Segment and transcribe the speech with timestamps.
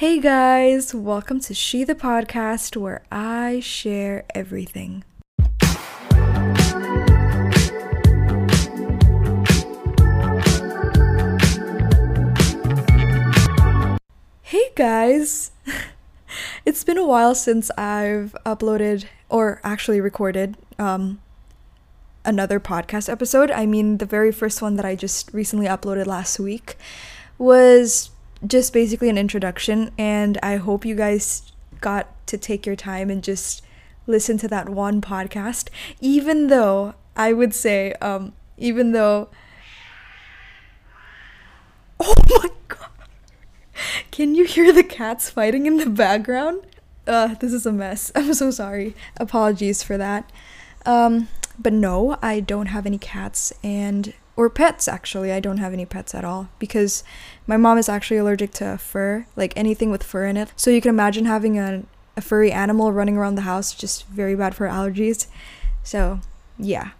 [0.00, 5.04] Hey guys, welcome to She the Podcast where I share everything.
[14.40, 15.50] Hey guys!
[16.64, 21.20] it's been a while since I've uploaded or actually recorded um,
[22.24, 23.50] another podcast episode.
[23.50, 26.78] I mean, the very first one that I just recently uploaded last week
[27.36, 28.08] was
[28.46, 33.22] just basically an introduction, and I hope you guys got to take your time and
[33.22, 33.62] just
[34.06, 35.68] listen to that one podcast,
[36.00, 39.28] even though I would say, um, even though.
[42.02, 42.88] Oh my god!
[44.10, 46.62] Can you hear the cats fighting in the background?
[47.06, 48.10] Uh, this is a mess.
[48.16, 48.94] I'm so sorry.
[49.18, 50.30] Apologies for that.
[50.86, 51.28] Um,
[51.58, 55.30] but no, I don't have any cats and or pets actually.
[55.30, 57.04] I don't have any pets at all because
[57.50, 60.52] my mom is actually allergic to fur, like anything with fur in it.
[60.54, 61.82] So you can imagine having a,
[62.16, 65.26] a furry animal running around the house, just very bad for allergies.
[65.82, 66.20] So,
[66.56, 66.90] yeah.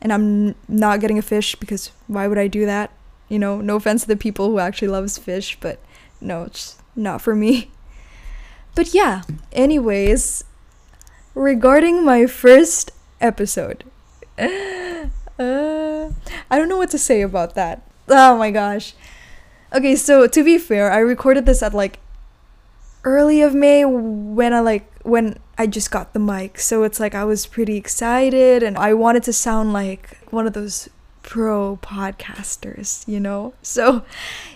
[0.00, 2.92] And I'm not getting a fish because why would I do that?
[3.28, 5.80] You know, no offense to the people who actually loves fish, but
[6.20, 7.72] no, it's not for me.
[8.76, 9.22] But yeah,
[9.52, 10.44] anyways,
[11.34, 13.82] regarding my first episode.
[15.38, 16.12] Uh,
[16.50, 17.82] I don't know what to say about that.
[18.08, 18.94] Oh my gosh.
[19.76, 21.98] Okay, so to be fair, I recorded this at like
[23.04, 26.58] early of May when I like when I just got the mic.
[26.58, 30.54] So it's like I was pretty excited and I wanted to sound like one of
[30.54, 30.88] those
[31.20, 33.52] pro podcasters, you know?
[33.60, 34.02] So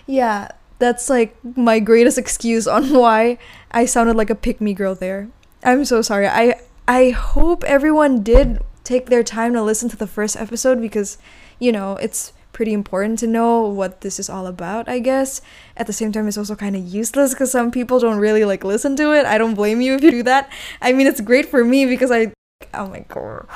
[0.07, 0.47] yeah,
[0.79, 3.37] that's like my greatest excuse on why
[3.69, 5.29] I sounded like a pick me girl there.
[5.63, 6.27] I'm so sorry.
[6.27, 11.19] I I hope everyone did take their time to listen to the first episode because,
[11.59, 15.41] you know, it's pretty important to know what this is all about, I guess.
[15.77, 18.63] At the same time, it's also kind of useless because some people don't really like
[18.63, 19.25] listen to it.
[19.25, 20.51] I don't blame you if you do that.
[20.81, 22.33] I mean, it's great for me because I,
[22.73, 23.47] oh my god.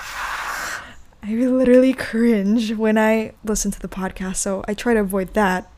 [1.24, 5.72] I literally cringe when I listen to the podcast, so I try to avoid that.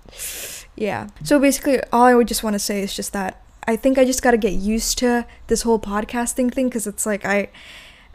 [0.75, 1.07] Yeah.
[1.23, 4.05] So basically, all I would just want to say is just that I think I
[4.05, 7.49] just got to get used to this whole podcasting thing because it's like I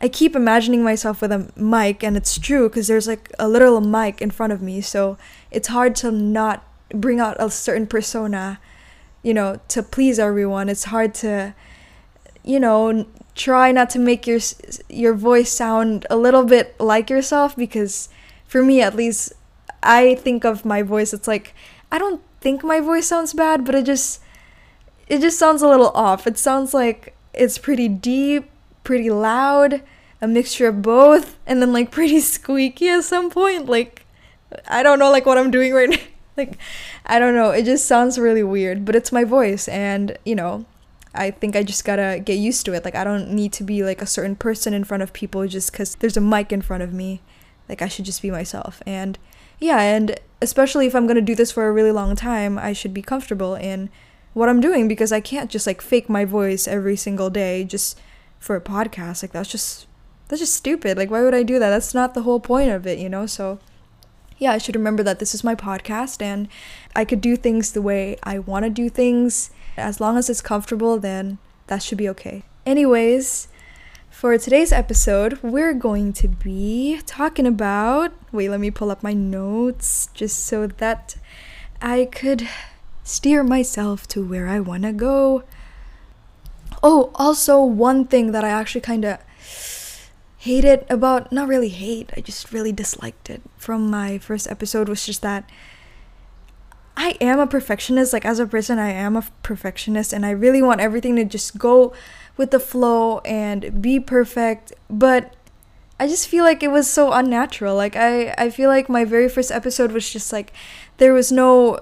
[0.03, 3.81] I keep imagining myself with a mic, and it's true because there's like a literal
[3.81, 5.17] mic in front of me, so
[5.53, 8.59] it's hard to not bring out a certain persona,
[9.23, 10.69] you know, to please everyone.
[10.69, 11.55] It's hard to,
[12.43, 14.41] you know, try not to make your
[14.89, 18.09] your voice sound a little bit like yourself because,
[18.47, 19.33] for me at least,
[19.83, 21.15] I think of my voice.
[21.15, 21.55] It's like
[21.93, 24.21] I don't think my voice sounds bad, but it just
[25.07, 26.27] it just sounds a little off.
[26.27, 28.51] It sounds like it's pretty deep,
[28.85, 29.83] pretty loud,
[30.21, 33.67] a mixture of both, and then like pretty squeaky at some point.
[33.67, 34.07] Like,
[34.67, 35.97] I don't know like what I'm doing right now.
[36.37, 36.59] like,
[37.07, 37.51] I don't know.
[37.51, 40.65] It just sounds really weird, but it's my voice, and you know,
[41.15, 42.85] I think I just gotta get used to it.
[42.85, 45.73] Like, I don't need to be like a certain person in front of people just
[45.73, 47.21] because there's a mic in front of me.
[47.69, 48.83] Like, I should just be myself.
[48.87, 49.19] And
[49.59, 52.93] yeah, and especially if I'm gonna do this for a really long time, I should
[52.93, 53.91] be comfortable in
[54.35, 57.99] what I'm doing because I can't just like fake my voice every single day just
[58.43, 59.23] for a podcast.
[59.23, 59.87] Like, that's just
[60.29, 60.97] that's just stupid.
[60.97, 61.71] Like, why would I do that?
[61.71, 63.27] That's not the whole point of it, you know?
[63.27, 63.59] So,
[64.39, 66.49] yeah, I should remember that this is my podcast and
[66.97, 69.51] I could do things the way I want to do things.
[69.77, 72.45] As long as it's comfortable, then that should be okay.
[72.67, 73.49] Anyways,
[74.11, 78.13] for today's episode, we're going to be talking about.
[78.33, 81.17] Wait, let me pull up my notes just so that
[81.81, 82.49] I could
[83.05, 85.45] steer myself to where I want to go.
[86.83, 89.19] Oh, also, one thing that I actually kind of
[90.43, 95.07] hated about not really hate i just really disliked it from my first episode was
[95.07, 95.49] just that
[96.97, 100.61] i am a perfectionist like as a person i am a perfectionist and i really
[100.61, 101.93] want everything to just go
[102.37, 105.33] with the flow and be perfect but
[106.01, 109.29] i just feel like it was so unnatural like i i feel like my very
[109.29, 110.53] first episode was just like
[110.97, 111.79] there was no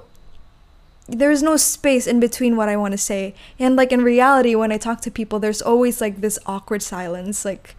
[1.11, 3.35] there is no space in between what I want to say.
[3.59, 7.45] And like in reality, when I talk to people, there's always like this awkward silence.
[7.45, 7.75] Like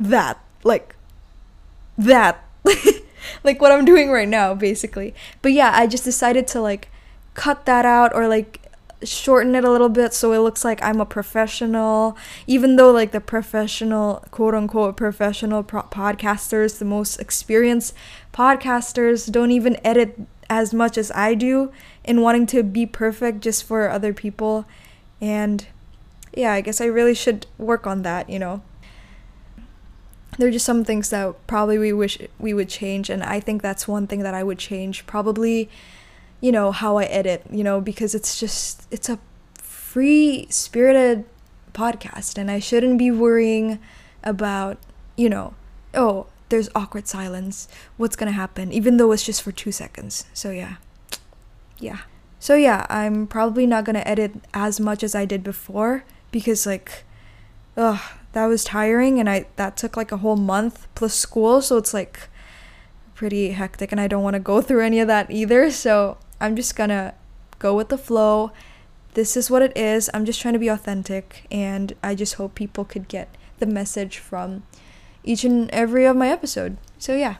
[0.00, 0.94] that like
[1.96, 2.44] that
[3.44, 6.88] like what i'm doing right now basically but yeah i just decided to like
[7.34, 8.62] cut that out or like
[9.04, 13.12] shorten it a little bit so it looks like i'm a professional even though like
[13.12, 17.94] the professional quote unquote professional pro- podcasters the most experienced
[18.32, 20.18] podcasters don't even edit
[20.50, 21.70] as much as i do
[22.04, 24.66] in wanting to be perfect just for other people.
[25.20, 25.66] And
[26.34, 28.62] yeah i guess i really should work on that you know.
[30.38, 33.60] There are just some things that probably we wish we would change and i think
[33.62, 35.06] that's one thing that i would change.
[35.06, 35.68] Probably
[36.40, 39.18] you know how i edit you know because it's just it's a
[39.54, 41.24] free spirited
[41.78, 43.78] podcast and I shouldn't be worrying
[44.22, 44.78] about,
[45.16, 45.54] you know,
[45.94, 47.68] oh, there's awkward silence.
[47.96, 50.24] What's to happen even though it's just for 2 seconds.
[50.32, 50.76] So yeah.
[51.78, 52.00] Yeah.
[52.40, 57.04] So yeah, I'm probably not to edit as much as I did before because like
[57.76, 58.00] ugh,
[58.32, 61.94] that was tiring and I that took like a whole month plus school, so it's
[61.94, 62.28] like
[63.14, 65.70] pretty hectic and I don't want to go through any of that either.
[65.70, 67.14] So I'm just to
[67.58, 68.52] go with the flow.
[69.14, 70.10] This is what it is.
[70.14, 74.18] I'm just trying to be authentic and I just hope people could get the message
[74.18, 74.62] from
[75.24, 76.76] each and every of my episode.
[76.98, 77.36] So yeah.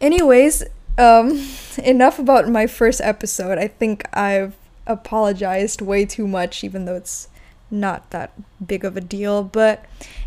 [0.00, 0.64] Anyways,
[0.98, 1.46] um
[1.82, 3.58] enough about my first episode.
[3.58, 7.28] I think I've apologized way too much even though it's
[7.70, 8.32] not that
[8.64, 9.42] big of a deal.
[9.42, 9.84] But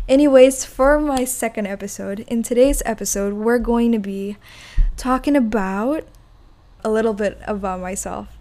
[0.08, 4.36] anyways, for my second episode, in today's episode, we're going to be
[4.96, 6.04] talking about
[6.84, 8.36] a little bit about myself.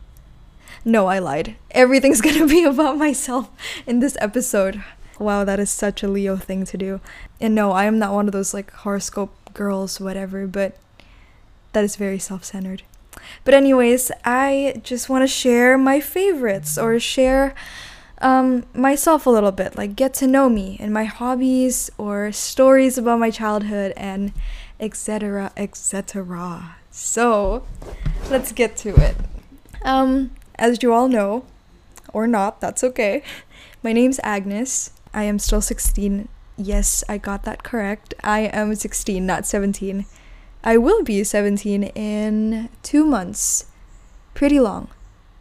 [0.85, 1.55] No, I lied.
[1.71, 3.49] Everything's gonna be about myself
[3.85, 4.83] in this episode.
[5.19, 7.01] Wow, that is such a Leo thing to do.
[7.41, 10.77] And no, I am not one of those like horoscope girls, whatever, but
[11.73, 12.83] that is very self centered.
[13.43, 17.53] But, anyways, I just want to share my favorites or share
[18.21, 22.97] um, myself a little bit, like get to know me and my hobbies or stories
[22.97, 24.33] about my childhood and
[24.79, 25.51] etc.
[25.57, 26.75] etc.
[26.91, 27.63] So,
[28.29, 29.15] let's get to it.
[29.83, 31.45] Um, as you all know,
[32.13, 33.23] or not, that's okay.
[33.83, 34.91] My name's Agnes.
[35.13, 36.27] I am still 16.
[36.57, 38.13] Yes, I got that correct.
[38.23, 40.05] I am 16, not 17.
[40.63, 43.65] I will be 17 in two months.
[44.33, 44.89] Pretty long.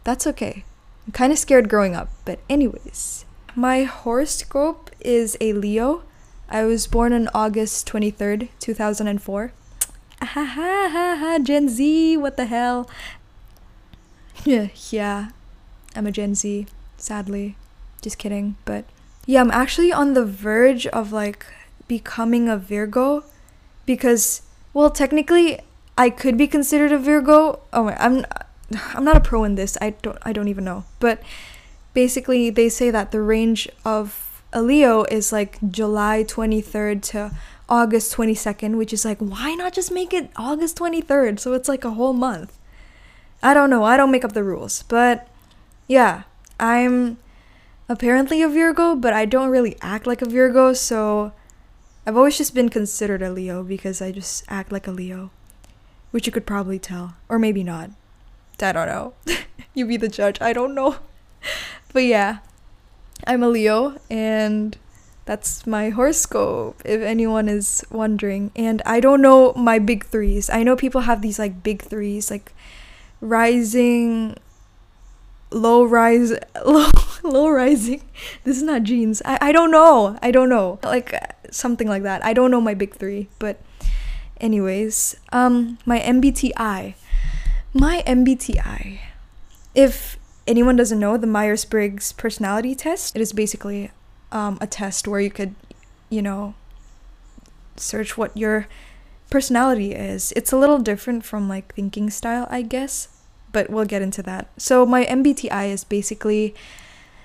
[0.03, 0.63] That's okay.
[1.05, 3.25] I'm kind of scared growing up, but, anyways.
[3.55, 6.03] My horoscope is a Leo.
[6.47, 9.51] I was born on August 23rd, 2004.
[10.21, 12.89] Ha ha ha ha, Gen Z, what the hell?
[14.45, 15.29] Yeah, yeah,
[15.95, 16.67] I'm a Gen Z,
[16.97, 17.55] sadly.
[18.01, 18.85] Just kidding, but
[19.29, 21.45] yeah, I'm actually on the verge of like
[21.87, 23.23] becoming a Virgo
[23.85, 24.41] because
[24.73, 25.59] well, technically
[25.95, 27.59] I could be considered a Virgo.
[27.71, 28.25] Oh, my, I'm
[28.95, 29.77] I'm not a pro in this.
[29.79, 30.85] I don't I don't even know.
[30.99, 31.21] But
[31.93, 37.31] basically they say that the range of a Leo is like July 23rd to
[37.69, 41.85] August 22nd, which is like why not just make it August 23rd so it's like
[41.85, 42.57] a whole month.
[43.43, 43.83] I don't know.
[43.83, 44.81] I don't make up the rules.
[44.81, 45.27] But
[45.87, 46.23] yeah,
[46.59, 47.19] I'm
[47.89, 51.33] apparently a Virgo, but I don't really act like a Virgo, so
[52.05, 55.31] I've always just been considered a Leo because I just act like a Leo,
[56.11, 57.89] which you could probably tell, or maybe not.
[58.61, 59.13] I don't know.
[59.73, 60.37] you be the judge.
[60.39, 60.97] I don't know.
[61.93, 62.39] but yeah,
[63.25, 64.77] I'm a Leo, and
[65.25, 68.51] that's my horoscope, if anyone is wondering.
[68.55, 70.49] And I don't know my big threes.
[70.49, 72.53] I know people have these like big threes, like
[73.21, 74.37] rising
[75.65, 76.33] low rise
[76.65, 76.89] low
[77.23, 78.01] low rising
[78.43, 79.21] this is not jeans.
[79.25, 80.17] I, I don't know.
[80.21, 80.79] I don't know.
[80.83, 81.13] Like
[81.51, 82.23] something like that.
[82.23, 83.59] I don't know my big three but
[84.39, 86.53] anyways um my mbti
[87.73, 88.99] my mbti
[89.75, 90.17] if
[90.47, 93.91] anyone doesn't know the myers-briggs personality test it is basically
[94.31, 95.55] um, a test where you could
[96.09, 96.53] you know
[97.75, 98.67] search what your
[99.29, 100.33] personality is.
[100.35, 103.18] It's a little different from like thinking style i guess
[103.51, 104.49] but we'll get into that.
[104.57, 106.55] So my MBTI is basically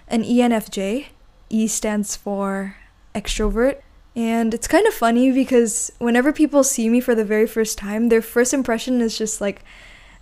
[0.09, 1.07] an ENFJ.
[1.51, 2.77] E stands for
[3.15, 3.81] extrovert.
[4.17, 8.09] And it's kind of funny because whenever people see me for the very first time,
[8.09, 9.63] their first impression is just like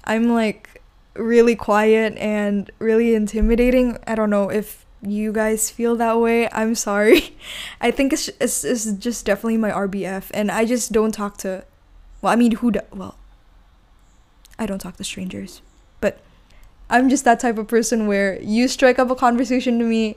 [0.04, 0.82] I'm like
[1.14, 3.98] really quiet and really intimidating.
[4.06, 6.48] I don't know if you guys feel that way.
[6.52, 7.36] I'm sorry.
[7.80, 11.64] I think it's, it's, it's just definitely my RBF and I just don't talk to
[12.20, 13.16] well, I mean who do, well
[14.58, 15.60] I don't talk to strangers.
[16.92, 20.16] I'm just that type of person where you strike up a conversation to me,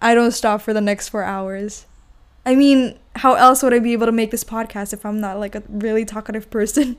[0.00, 1.84] I don't stop for the next four hours.
[2.46, 5.40] I mean, how else would I be able to make this podcast if I'm not
[5.40, 6.96] like a really talkative person?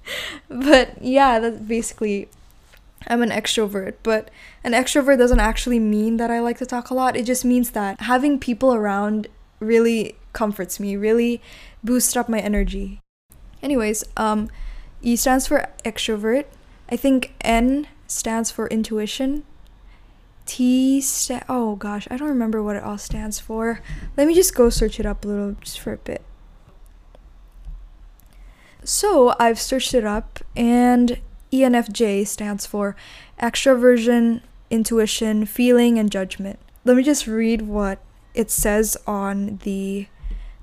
[0.48, 2.28] but yeah, that's basically
[3.08, 4.30] I'm an extrovert, but
[4.62, 7.16] an extrovert doesn't actually mean that I like to talk a lot.
[7.16, 9.26] It just means that having people around
[9.58, 11.42] really comforts me, really
[11.82, 13.00] boosts up my energy.
[13.62, 14.48] Anyways, um
[15.02, 16.44] E stands for extrovert
[16.90, 19.44] I think N stands for intuition.
[20.46, 23.80] T sta- oh gosh, I don't remember what it all stands for.
[24.16, 26.22] Let me just go search it up a little just for a bit.
[28.82, 31.18] So I've searched it up and
[31.52, 32.96] ENFJ stands for
[33.40, 34.40] extroversion,
[34.70, 36.58] intuition, feeling, and judgment.
[36.84, 38.00] Let me just read what
[38.34, 40.06] it says on the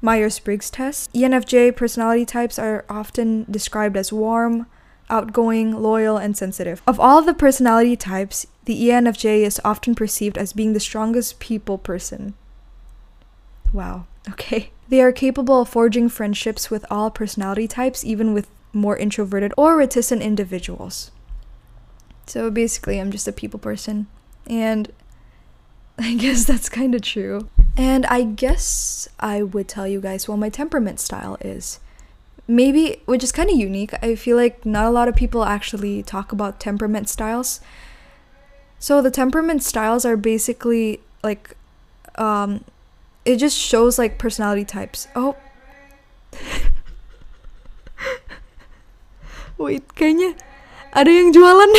[0.01, 1.13] Myers Briggs test.
[1.13, 4.67] ENFJ personality types are often described as warm,
[5.09, 6.81] outgoing, loyal, and sensitive.
[6.87, 11.77] Of all the personality types, the ENFJ is often perceived as being the strongest people
[11.77, 12.33] person.
[13.73, 14.71] Wow, okay.
[14.89, 19.75] They are capable of forging friendships with all personality types, even with more introverted or
[19.75, 21.11] reticent individuals.
[22.25, 24.07] So basically, I'm just a people person.
[24.45, 24.91] And
[25.99, 27.49] I guess that's kind of true.
[27.75, 31.79] And I guess I would tell you guys what my temperament style is.
[32.47, 33.93] Maybe, which is kind of unique.
[34.01, 37.59] I feel like not a lot of people actually talk about temperament styles.
[38.79, 41.57] So the temperament styles are basically like,
[42.15, 42.63] um,
[43.25, 45.07] it just shows like personality types.
[45.15, 45.35] Oh.
[49.57, 50.37] Wait, kayaknya
[50.93, 51.71] ada yang jualan.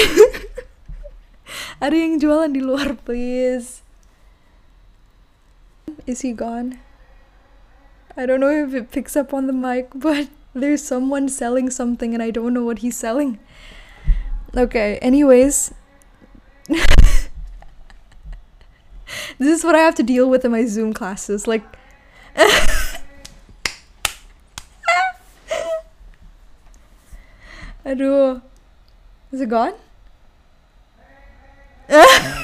[1.84, 3.80] ada yang jualan di luar, please.
[6.04, 6.82] Is he gone?
[8.18, 10.26] I don't know if it picks up on the mic, but
[10.61, 13.38] there's someone selling something and I don't know what he's selling.
[14.57, 15.73] Okay, anyways.
[16.69, 16.87] this
[19.38, 21.47] is what I have to deal with in my Zoom classes.
[21.47, 21.62] Like,
[27.88, 28.43] Aduh.
[29.33, 29.75] Is it gone?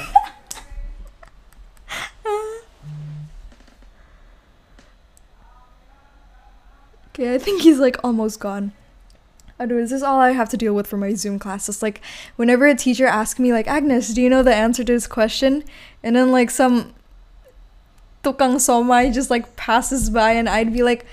[7.15, 8.73] Okay, I think he's like almost gone.
[9.57, 9.79] Do.
[9.79, 11.81] This is all I have to deal with for my Zoom classes.
[11.81, 12.01] Like,
[12.35, 15.63] whenever a teacher asks me, like, Agnes, do you know the answer to this question?
[16.03, 16.93] And then like some
[18.21, 21.05] tukang somai just like passes by, and I'd be like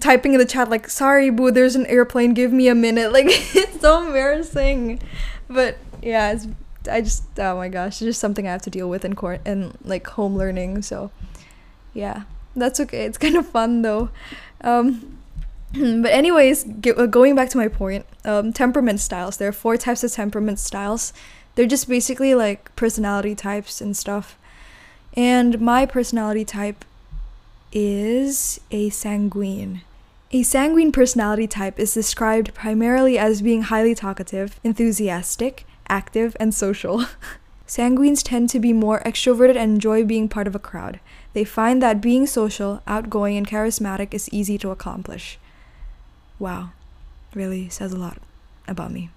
[0.00, 2.34] typing in the chat, like, sorry, boo, there's an airplane.
[2.34, 3.10] Give me a minute.
[3.12, 5.00] Like, it's so embarrassing.
[5.48, 6.46] But yeah, it's
[6.90, 9.40] I just oh my gosh, it's just something I have to deal with in court
[9.46, 10.82] and like home learning.
[10.82, 11.10] So
[11.94, 12.24] yeah,
[12.54, 13.06] that's okay.
[13.06, 14.10] It's kind of fun though.
[14.60, 15.21] Um,
[16.02, 19.38] but anyways, uh, going back to my point, um, temperament styles.
[19.38, 21.12] There are four types of temperament styles.
[21.54, 24.36] They're just basically like personality types and stuff.
[25.14, 26.84] And my personality type
[27.72, 29.82] is a sanguine.
[30.30, 37.04] A sanguine personality type is described primarily as being highly talkative, enthusiastic, active, and social.
[37.66, 41.00] Sanguines tend to be more extroverted and enjoy being part of a crowd.
[41.32, 45.38] They find that being social, outgoing, and charismatic is easy to accomplish.
[46.42, 46.70] Wow,
[47.34, 48.18] really says a lot
[48.66, 49.10] about me.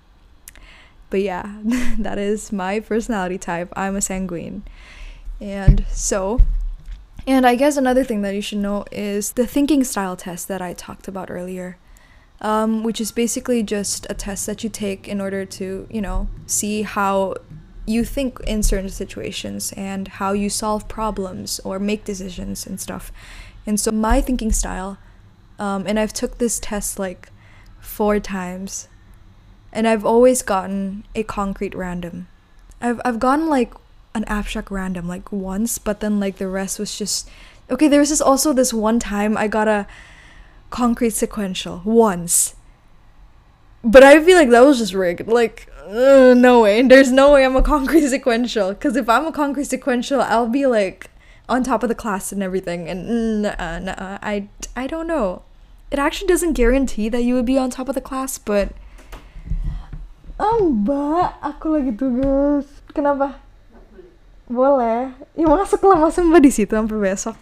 [1.09, 1.57] But yeah,
[1.97, 3.73] that is my personality type.
[3.75, 4.61] I'm a sanguine.
[5.41, 6.39] And so,
[7.25, 10.61] and I guess another thing that you should know is the thinking style test that
[10.61, 11.79] I talked about earlier,
[12.41, 16.27] um, which is basically just a test that you take in order to, you know,
[16.45, 17.33] see how
[17.87, 23.11] you think in certain situations and how you solve problems or make decisions and stuff.
[23.65, 24.99] And so my thinking style,
[25.59, 27.29] um, and I've took this test like
[27.79, 28.87] four times,
[29.71, 32.27] and I've always gotten a concrete random.
[32.81, 33.73] I've I've gotten like
[34.13, 37.29] an abstract random like once, but then like the rest was just
[37.69, 37.87] okay.
[37.87, 39.87] There was just also this one time I got a
[40.69, 42.55] concrete sequential once,
[43.83, 45.27] but I feel like that was just rigged.
[45.27, 46.81] Like uh, no way.
[46.81, 48.69] There's no way I'm a concrete sequential.
[48.69, 51.09] Because if I'm a concrete sequential, I'll be like
[51.47, 52.89] on top of the class and everything.
[52.89, 55.43] And nah, uh, nah, uh, I, I don't know.
[55.91, 58.73] It actually doesn't guarantee that you would be on top of the class, but.
[60.39, 62.67] Oh, mbak, aku lagi tugas.
[62.91, 63.39] Kenapa?
[64.51, 65.15] Boleh.
[65.33, 67.37] Ya masuk lah, masa mbak di situ sampai besok.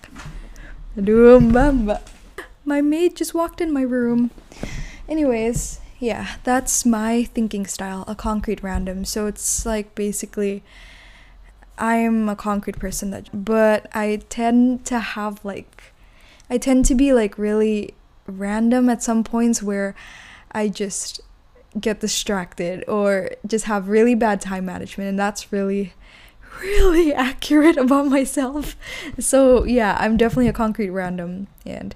[0.93, 2.01] Aduh, mbak, mbak.
[2.63, 4.31] My maid just walked in my room.
[5.09, 9.03] Anyways, yeah, that's my thinking style, a concrete random.
[9.03, 10.63] So it's like basically
[11.77, 15.93] I'm a concrete person that but I tend to have like
[16.49, 17.93] I tend to be like really
[18.27, 19.95] random at some points where
[20.51, 21.21] I just
[21.79, 25.93] get distracted or just have really bad time management and that's really
[26.61, 28.75] really accurate about myself.
[29.19, 31.95] So, yeah, I'm definitely a concrete random and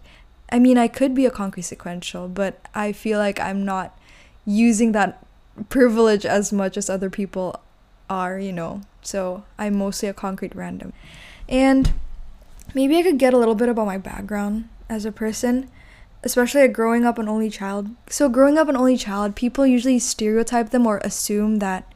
[0.49, 3.97] I mean, I could be a concrete sequential, but I feel like I'm not
[4.45, 5.23] using that
[5.69, 7.59] privilege as much as other people
[8.09, 8.81] are, you know.
[9.01, 10.93] So I'm mostly a concrete random.
[11.47, 11.93] And
[12.73, 15.69] maybe I could get a little bit about my background as a person,
[16.23, 17.89] especially a growing up an only child.
[18.09, 21.91] So, growing up an only child, people usually stereotype them or assume that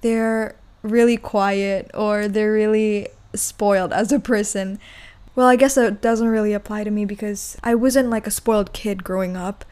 [0.00, 4.78] they're really quiet or they're really spoiled as a person.
[5.34, 8.72] Well, I guess that doesn't really apply to me because I wasn't like a spoiled
[8.72, 9.64] kid growing up.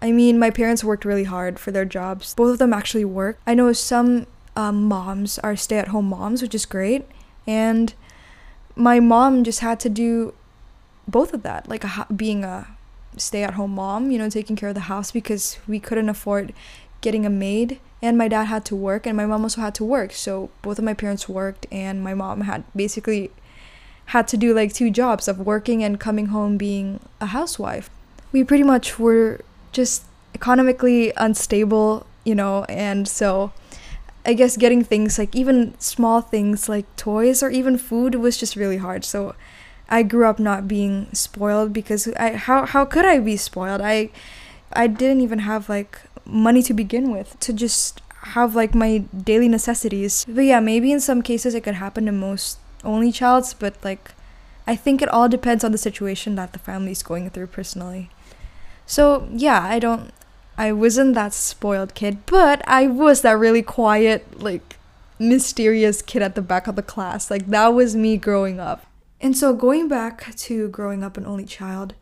[0.00, 2.34] I mean, my parents worked really hard for their jobs.
[2.34, 3.38] Both of them actually work.
[3.46, 4.26] I know some
[4.56, 7.06] um, moms are stay at home moms, which is great.
[7.46, 7.92] And
[8.76, 10.34] my mom just had to do
[11.06, 12.68] both of that, like a, being a
[13.16, 16.52] stay at home mom, you know, taking care of the house because we couldn't afford
[17.00, 17.80] getting a maid.
[18.00, 20.12] And my dad had to work and my mom also had to work.
[20.12, 23.30] So both of my parents worked and my mom had basically
[24.06, 27.88] had to do like two jobs of working and coming home being a housewife.
[28.32, 29.40] We pretty much were
[29.72, 33.52] just economically unstable you know and so
[34.24, 38.56] i guess getting things like even small things like toys or even food was just
[38.56, 39.34] really hard so
[39.88, 44.10] i grew up not being spoiled because i how, how could i be spoiled i
[44.72, 49.48] i didn't even have like money to begin with to just have like my daily
[49.48, 50.24] necessities.
[50.28, 54.12] But yeah, maybe in some cases it could happen to most only childs, but like
[54.66, 58.10] I think it all depends on the situation that the family's going through personally.
[58.86, 60.12] So yeah, I don't
[60.56, 64.76] I wasn't that spoiled kid, but I was that really quiet, like
[65.18, 67.30] mysterious kid at the back of the class.
[67.30, 68.86] Like that was me growing up.
[69.20, 71.94] And so going back to growing up an only child,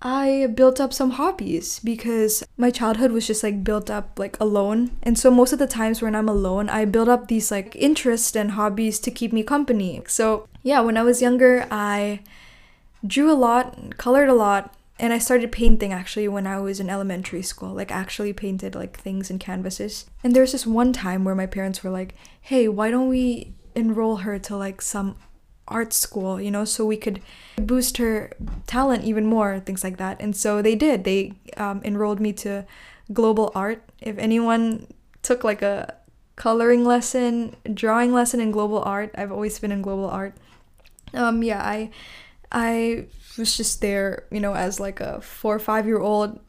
[0.00, 4.96] I built up some hobbies because my childhood was just like built up like alone.
[5.02, 8.36] And so most of the times when I'm alone, I build up these like interests
[8.36, 10.02] and hobbies to keep me company.
[10.06, 12.20] So, yeah, when I was younger, I
[13.04, 16.90] drew a lot, colored a lot, and I started painting actually when I was in
[16.90, 20.06] elementary school, like actually painted like things in canvases.
[20.24, 24.16] And there's this one time where my parents were like, "Hey, why don't we enroll
[24.18, 25.16] her to like some
[25.68, 27.20] art school, you know, so we could
[27.56, 28.32] boost her
[28.66, 30.20] talent even more, things like that.
[30.20, 31.04] And so they did.
[31.04, 32.66] They um, enrolled me to
[33.12, 33.82] global art.
[34.00, 34.86] If anyone
[35.22, 35.94] took like a
[36.36, 40.34] coloring lesson, drawing lesson in global art, I've always been in global art.
[41.14, 41.90] Um, yeah, I
[42.50, 43.06] I
[43.38, 46.40] was just there, you know, as like a four or five year old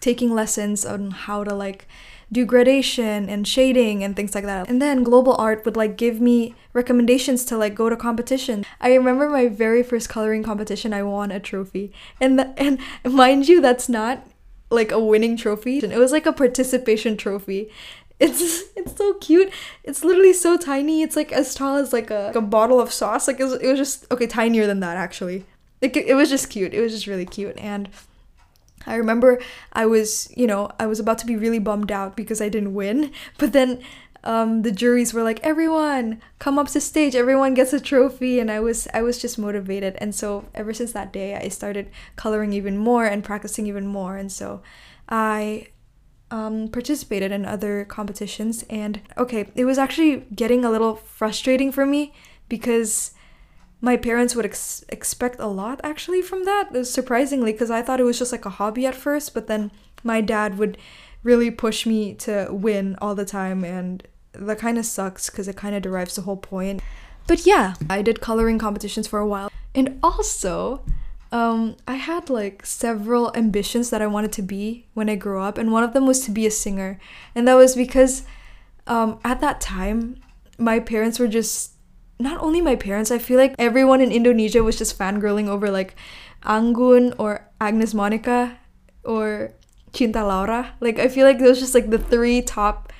[0.00, 1.86] taking lessons on how to like
[2.30, 4.68] do gradation and shading and things like that.
[4.68, 8.66] And then global art would like give me recommendations to like go to competition.
[8.80, 11.92] I remember my very first coloring competition I won a trophy.
[12.20, 14.26] And the, and mind you that's not
[14.70, 15.78] like a winning trophy.
[15.78, 17.70] It was like a participation trophy.
[18.20, 19.50] It's it's so cute.
[19.84, 21.02] It's literally so tiny.
[21.02, 23.28] It's like as tall as like a, like a bottle of sauce.
[23.28, 25.46] Like it was, it was just okay, tinier than that actually.
[25.80, 26.74] It, it was just cute.
[26.74, 27.88] It was just really cute and
[28.86, 29.40] I remember
[29.72, 32.74] I was, you know, I was about to be really bummed out because I didn't
[32.74, 33.82] win, but then
[34.24, 37.14] um, the juries were like, "Everyone, come up to stage.
[37.14, 39.96] Everyone gets a trophy." And I was, I was just motivated.
[40.00, 44.16] And so ever since that day, I started coloring even more and practicing even more.
[44.16, 44.60] And so
[45.08, 45.68] I
[46.30, 48.64] um, participated in other competitions.
[48.68, 52.12] And okay, it was actually getting a little frustrating for me
[52.48, 53.12] because
[53.80, 58.04] my parents would ex- expect a lot actually from that surprisingly because i thought it
[58.04, 59.70] was just like a hobby at first but then
[60.02, 60.78] my dad would
[61.22, 65.56] really push me to win all the time and that kind of sucks because it
[65.56, 66.80] kind of derives the whole point.
[67.26, 70.82] But yeah i did coloring competitions for a while and also
[71.30, 75.58] um, i had like several ambitions that i wanted to be when i grew up
[75.58, 76.98] and one of them was to be a singer
[77.34, 78.22] and that was because
[78.86, 80.16] um, at that time
[80.56, 81.72] my parents were just
[82.18, 85.94] not only my parents, I feel like everyone in Indonesia was just fangirling over like
[86.44, 88.58] Anggun or Agnes Monica
[89.04, 89.52] or
[89.92, 90.74] Cinta Laura.
[90.80, 92.92] Like I feel like those just like the three top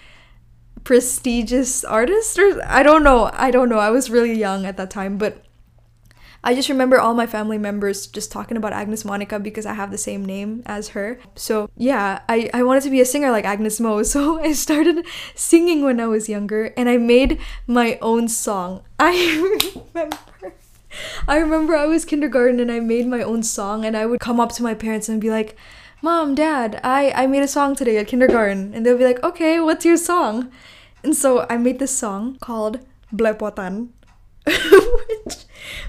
[0.84, 3.30] prestigious artists or I don't know.
[3.32, 3.78] I don't know.
[3.78, 5.44] I was really young at that time, but
[6.44, 9.90] I just remember all my family members just talking about Agnes Monica because I have
[9.90, 11.18] the same name as her.
[11.34, 14.02] So yeah, I, I wanted to be a singer like Agnes Mo.
[14.08, 18.82] So I started singing when I was younger and I made my own song.
[18.98, 19.58] I
[19.94, 20.18] remember
[21.26, 24.40] I remember I was kindergarten and I made my own song and I would come
[24.40, 25.56] up to my parents and be like,
[26.00, 28.72] Mom, Dad, I, I made a song today at kindergarten.
[28.72, 30.50] And they'll be like, okay, what's your song?
[31.02, 32.80] And so I made this song called
[33.12, 33.88] Blepotan.
[34.46, 35.36] which,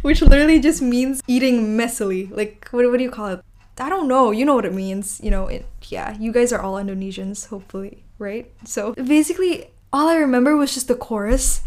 [0.01, 2.29] which literally just means eating messily.
[2.35, 3.41] Like, what, what do you call it?
[3.79, 4.31] I don't know.
[4.31, 5.21] You know what it means.
[5.23, 8.51] You know, it, yeah, you guys are all Indonesians, hopefully, right?
[8.65, 11.61] So basically, all I remember was just the chorus,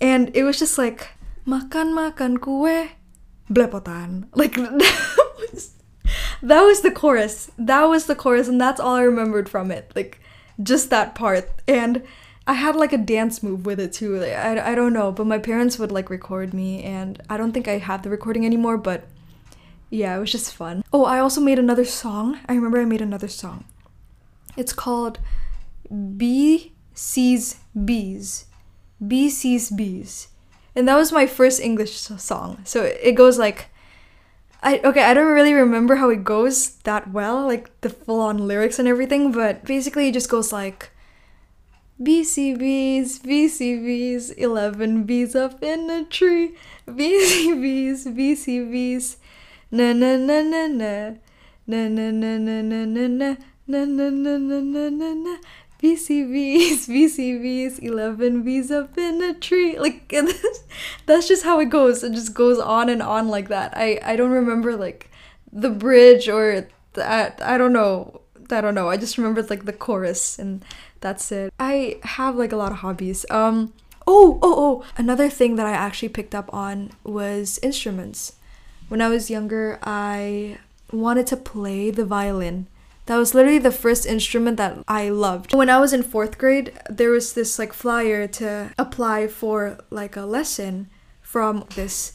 [0.00, 1.08] and it was just like,
[1.46, 2.90] makan makan kue,
[3.50, 4.28] blepotan.
[4.34, 5.74] Like, that was,
[6.42, 7.50] that was the chorus.
[7.58, 9.90] That was the chorus, and that's all I remembered from it.
[9.96, 10.20] Like,
[10.62, 11.50] just that part.
[11.66, 12.02] And
[12.46, 14.22] I had like a dance move with it too.
[14.22, 17.66] I, I don't know, but my parents would like record me, and I don't think
[17.66, 19.08] I have the recording anymore, but
[19.90, 20.84] yeah, it was just fun.
[20.92, 22.38] Oh, I also made another song.
[22.48, 23.64] I remember I made another song.
[24.56, 25.18] It's called
[26.16, 28.46] B Sees Bees.
[29.06, 30.28] B Sees Bees.
[30.74, 32.60] And that was my first English song.
[32.64, 33.70] So it goes like,
[34.62, 38.46] I okay, I don't really remember how it goes that well, like the full on
[38.46, 40.90] lyrics and everything, but basically it just goes like
[42.00, 46.54] BCBs, BCBs, 11 bees up in a tree.
[46.86, 49.16] BCBs, BCBs,
[49.70, 51.14] na na na na na,
[51.66, 55.36] na na na na na na na, na na na na na na na.
[55.82, 59.78] BCBs, BCBs, 11 bees up in a tree.
[59.78, 60.12] Like,
[61.06, 62.04] that's just how it goes.
[62.04, 63.72] It just goes on and on like that.
[63.74, 65.10] I, I don't remember, like,
[65.50, 67.40] the bridge or that.
[67.42, 68.20] I don't know.
[68.50, 68.90] I don't know.
[68.90, 70.62] I just remember, like, the chorus and
[71.06, 71.52] that's it.
[71.60, 73.24] I have, like, a lot of hobbies.
[73.30, 73.72] Um,
[74.06, 74.84] oh, oh, oh.
[74.96, 78.34] Another thing that I actually picked up on was instruments.
[78.88, 80.58] When I was younger, I
[80.90, 82.66] wanted to play the violin.
[83.06, 85.54] That was literally the first instrument that I loved.
[85.54, 90.16] When I was in fourth grade, there was this like flyer to apply for like
[90.16, 90.88] a lesson
[91.22, 92.12] from this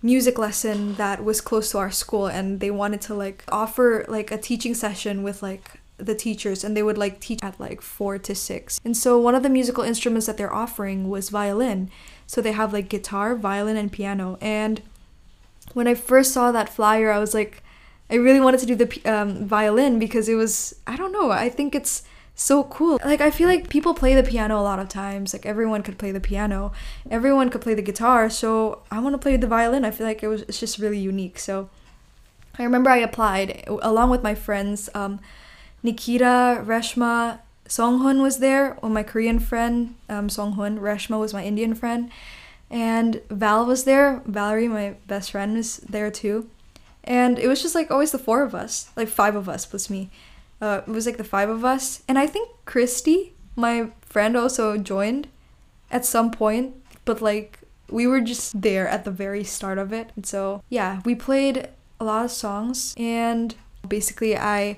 [0.00, 4.30] music lesson that was close to our school and they wanted to like offer like
[4.30, 8.18] a teaching session with like the teachers and they would like teach at like 4
[8.18, 8.80] to 6.
[8.84, 11.90] And so one of the musical instruments that they're offering was violin.
[12.26, 14.38] So they have like guitar, violin and piano.
[14.40, 14.80] And
[15.74, 17.62] when I first saw that flyer, I was like
[18.10, 21.48] I really wanted to do the um, violin because it was I don't know I
[21.48, 23.00] think it's so cool.
[23.04, 25.32] Like I feel like people play the piano a lot of times.
[25.32, 26.72] Like everyone could play the piano,
[27.10, 28.30] everyone could play the guitar.
[28.30, 29.84] So I want to play the violin.
[29.84, 31.38] I feel like it was it's just really unique.
[31.38, 31.68] So
[32.58, 34.88] I remember I applied along with my friends.
[34.94, 35.20] Um,
[35.82, 38.76] Nikita, Reshma, Songhun was there.
[38.82, 40.78] Well, my Korean friend um, Songhun.
[40.78, 42.10] Reshma was my Indian friend,
[42.70, 44.22] and Val was there.
[44.26, 46.48] Valerie, my best friend, was there too
[47.08, 49.88] and it was just like always the four of us, like five of us plus
[49.88, 50.10] me.
[50.60, 54.76] Uh, it was like the five of us, and I think Christy, my friend, also
[54.76, 55.28] joined
[55.90, 56.74] at some point,
[57.06, 57.60] but like
[57.90, 60.10] we were just there at the very start of it.
[60.16, 63.54] And so yeah, we played a lot of songs, and
[63.88, 64.76] basically I.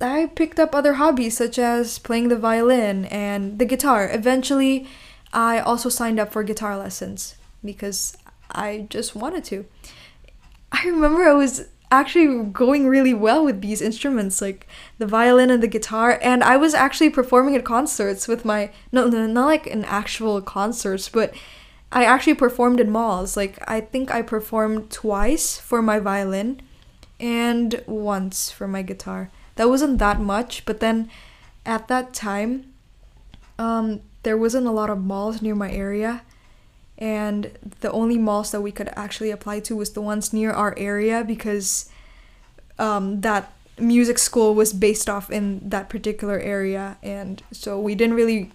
[0.00, 4.08] I picked up other hobbies such as playing the violin and the guitar.
[4.12, 4.86] Eventually,
[5.32, 8.16] I also signed up for guitar lessons because
[8.50, 9.66] I just wanted to.
[10.72, 14.66] I remember I was actually going really well with these instruments like
[14.98, 19.06] the violin and the guitar and I was actually performing at concerts with my no,
[19.06, 21.32] no not like in actual concerts but
[21.92, 26.62] I actually performed in malls like I think I performed twice for my violin
[27.20, 31.08] and once for my guitar that wasn't that much but then
[31.64, 32.72] at that time
[33.58, 36.22] um there wasn't a lot of malls near my area.
[36.98, 40.74] And the only malls that we could actually apply to was the ones near our
[40.76, 41.90] area because
[42.78, 46.96] um, that music school was based off in that particular area.
[47.02, 48.50] And so we didn't really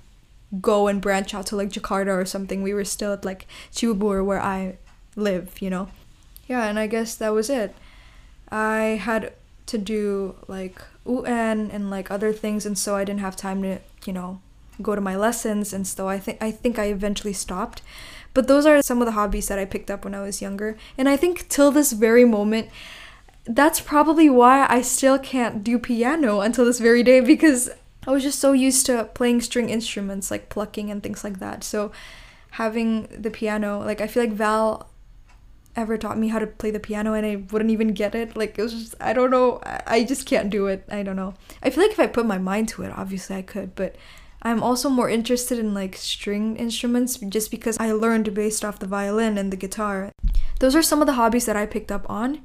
[0.62, 2.63] go and branch out to like Jakarta or something.
[2.63, 4.77] We were still at like Cibubur where I
[5.15, 5.89] live you know?
[6.47, 7.75] Yeah and I guess that was it.
[8.51, 9.33] I had
[9.67, 13.79] to do like UN and like other things and so I didn't have time to
[14.05, 14.41] you know
[14.81, 17.81] go to my lessons and so I think I think I eventually stopped
[18.33, 20.77] but those are some of the hobbies that I picked up when I was younger.
[20.97, 22.69] And I think till this very moment,
[23.45, 27.69] that's probably why I still can't do piano until this very day because
[28.07, 31.63] I was just so used to playing string instruments like plucking and things like that.
[31.63, 31.91] So
[32.51, 34.88] having the piano, like I feel like Val
[35.75, 38.36] ever taught me how to play the piano and I wouldn't even get it.
[38.36, 39.62] Like it was just I don't know.
[39.63, 40.84] I just can't do it.
[40.89, 41.36] I don't know.
[41.63, 43.95] I feel like if I put my mind to it, obviously I could, but
[44.41, 48.88] I'm also more interested in like string instruments just because I learned based off the
[48.88, 50.12] violin and the guitar.
[50.60, 52.41] Those are some of the hobbies that I picked up on.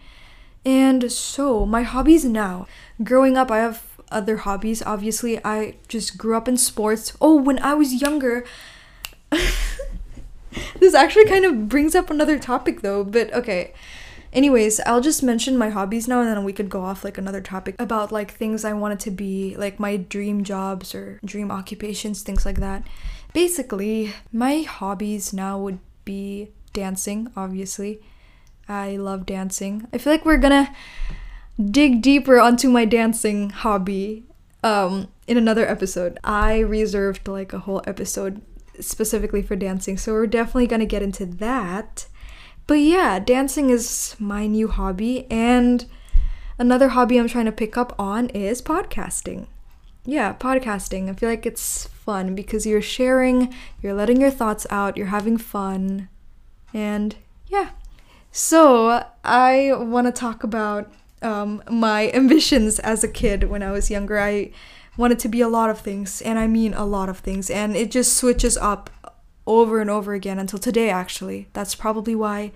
[0.64, 2.66] And so, my hobbies now.
[3.02, 4.82] Growing up, I have other hobbies.
[4.82, 7.16] Obviously, I just grew up in sports.
[7.20, 8.44] Oh, when I was younger,
[10.78, 13.72] this actually kind of brings up another topic though, but okay.
[14.32, 17.40] Anyways, I'll just mention my hobbies now and then we could go off like another
[17.40, 22.22] topic about like things I wanted to be, like my dream jobs or dream occupations,
[22.22, 22.84] things like that.
[23.32, 28.00] Basically, my hobbies now would be dancing, obviously.
[28.68, 29.86] I love dancing.
[29.92, 30.74] I feel like we're gonna
[31.70, 34.24] dig deeper onto my dancing hobby
[34.64, 36.18] um in another episode.
[36.24, 38.42] I reserved like a whole episode
[38.80, 42.06] specifically for dancing, so we're definitely gonna get into that.
[42.66, 45.84] But yeah, dancing is my new hobby, and
[46.58, 49.46] another hobby I'm trying to pick up on is podcasting.
[50.06, 51.08] Yeah, podcasting.
[51.08, 55.38] I feel like it's fun because you're sharing, you're letting your thoughts out, you're having
[55.38, 56.08] fun,
[56.72, 57.70] and yeah.
[58.30, 63.90] So, I want to talk about um, my ambitions as a kid when I was
[63.90, 64.18] younger.
[64.18, 64.50] I
[64.96, 67.76] wanted to be a lot of things, and I mean a lot of things, and
[67.76, 68.90] it just switches up
[69.46, 71.48] over and over again until today, actually.
[71.52, 72.52] That's probably why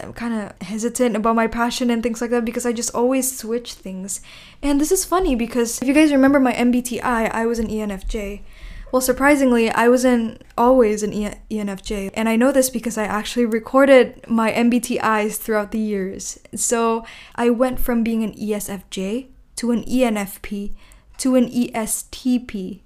[0.00, 3.36] I'm kind of hesitant about my passion and things like that because I just always
[3.36, 4.20] switch things.
[4.62, 8.42] And this is funny because if you guys remember my MBTI, I was an ENFJ.
[8.90, 13.46] Well, surprisingly, I wasn't always an e- ENFJ, and I know this because I actually
[13.46, 16.38] recorded my MBTIs throughout the years.
[16.54, 20.74] So I went from being an ESFJ to an ENFP
[21.18, 22.80] to an ESTP.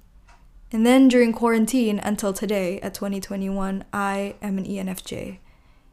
[0.73, 5.39] And then during quarantine until today at 2021, I am an ENFJ.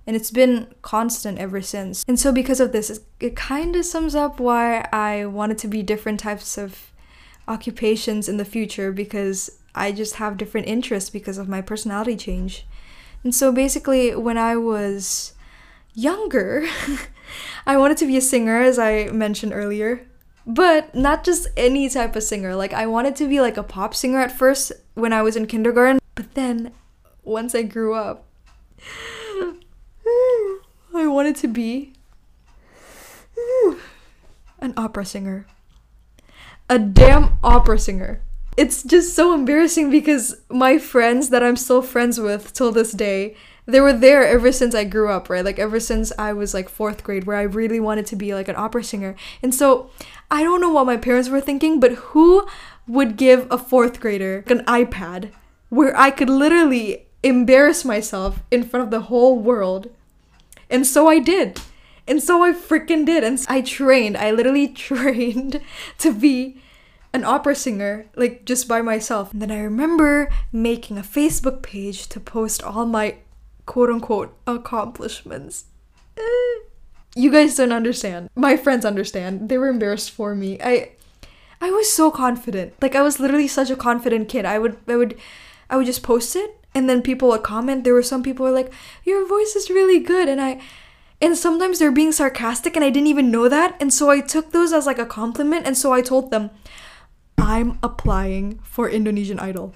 [0.06, 2.04] And it's been constant ever since.
[2.08, 5.82] And so, because of this, it kind of sums up why I wanted to be
[5.82, 6.91] different types of
[7.48, 12.65] occupations in the future because I just have different interests because of my personality change.
[13.24, 15.34] And so, basically, when I was
[15.93, 16.67] younger,
[17.65, 20.06] I wanted to be a singer, as I mentioned earlier.
[20.46, 22.56] But not just any type of singer.
[22.56, 25.48] Like, I wanted to be like a pop singer at first when I was in
[25.48, 26.00] kindergarten.
[26.16, 26.74] But then,
[27.24, 28.26] once I grew up,
[30.96, 31.94] I wanted to be
[34.60, 35.46] an opera singer.
[36.70, 38.22] A damn opera singer.
[38.56, 43.36] It's just so embarrassing because my friends that I'm still friends with till this day,
[43.65, 45.45] they were there ever since I grew up, right?
[45.45, 48.47] Like ever since I was like fourth grade, where I really wanted to be like
[48.47, 49.15] an opera singer.
[49.41, 49.89] And so
[50.30, 52.47] I don't know what my parents were thinking, but who
[52.88, 55.32] would give a fourth grader an iPad
[55.69, 59.89] where I could literally embarrass myself in front of the whole world?
[60.69, 61.62] And so I did.
[62.06, 63.23] And so I freaking did.
[63.23, 64.17] And I trained.
[64.17, 65.62] I literally trained
[65.99, 66.58] to be
[67.13, 69.32] an opera singer, like just by myself.
[69.32, 73.17] And then I remember making a Facebook page to post all my
[73.65, 75.65] quote unquote accomplishments.
[76.17, 76.60] Eh.
[77.15, 78.30] you guys don't understand.
[78.36, 79.49] My friends understand.
[79.49, 80.60] They were embarrassed for me.
[80.62, 80.91] I
[81.62, 82.73] I was so confident.
[82.82, 84.45] Like I was literally such a confident kid.
[84.45, 85.17] I would I would
[85.69, 88.52] I would just post it and then people would comment there were some people were
[88.52, 88.71] like
[89.04, 90.60] your voice is really good and i
[91.21, 94.52] and sometimes they're being sarcastic and i didn't even know that and so i took
[94.52, 96.49] those as like a compliment and so i told them
[97.38, 99.73] i'm applying for indonesian idol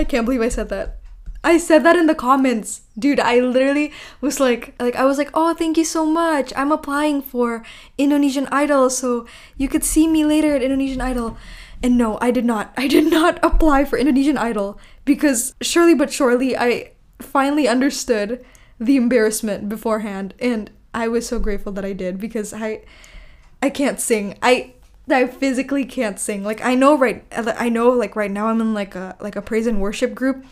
[0.00, 1.00] i can't believe i said that
[1.42, 2.82] I said that in the comments.
[2.98, 6.52] Dude, I literally was like like I was like, "Oh, thank you so much.
[6.54, 7.64] I'm applying for
[7.96, 11.38] Indonesian Idol so you could see me later at Indonesian Idol."
[11.82, 12.74] And no, I did not.
[12.76, 18.44] I did not apply for Indonesian Idol because surely but surely I finally understood
[18.78, 22.84] the embarrassment beforehand and I was so grateful that I did because I
[23.62, 24.36] I can't sing.
[24.42, 24.74] I
[25.12, 26.44] I physically can't sing.
[26.44, 29.42] Like I know right I know like right now I'm in like a like a
[29.42, 30.44] praise and worship group,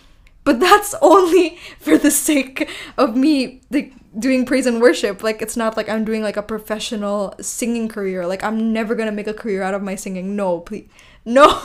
[0.44, 5.22] but that's only for the sake of me like doing praise and worship.
[5.22, 8.26] Like it's not like I'm doing like a professional singing career.
[8.26, 10.36] Like I'm never going to make a career out of my singing.
[10.36, 10.88] No, please.
[11.24, 11.60] No.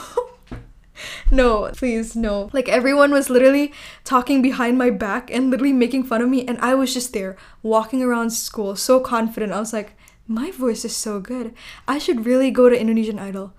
[1.30, 2.50] no, please, no.
[2.52, 3.72] Like everyone was literally
[4.04, 7.36] talking behind my back and literally making fun of me, and I was just there
[7.62, 9.52] walking around school so confident.
[9.52, 11.54] I was like, my voice is so good.
[11.86, 13.52] I should really go to Indonesian Idol.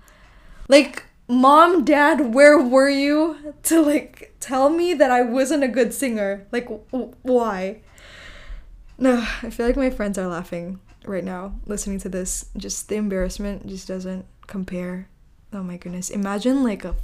[0.68, 5.94] Like, mom, dad, where were you to like tell me that I wasn't a good
[5.94, 6.46] singer?
[6.52, 7.80] Like, w- why?
[8.98, 12.46] No, I feel like my friends are laughing right now listening to this.
[12.56, 15.08] Just the embarrassment just doesn't compare
[15.52, 16.94] oh my goodness imagine like a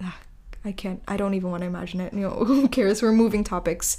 [0.00, 0.18] ah,
[0.64, 2.12] I can't I don't even want to imagine it.
[2.12, 3.02] You know, who cares?
[3.02, 3.96] We're moving topics.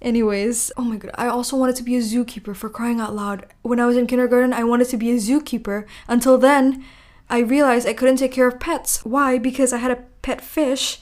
[0.00, 3.46] Anyways, oh my god, I also wanted to be a zookeeper for crying out loud.
[3.62, 5.86] When I was in kindergarten, I wanted to be a zookeeper.
[6.08, 6.84] Until then,
[7.28, 9.04] I realized I couldn't take care of pets.
[9.04, 9.38] Why?
[9.38, 11.00] Because I had a pet fish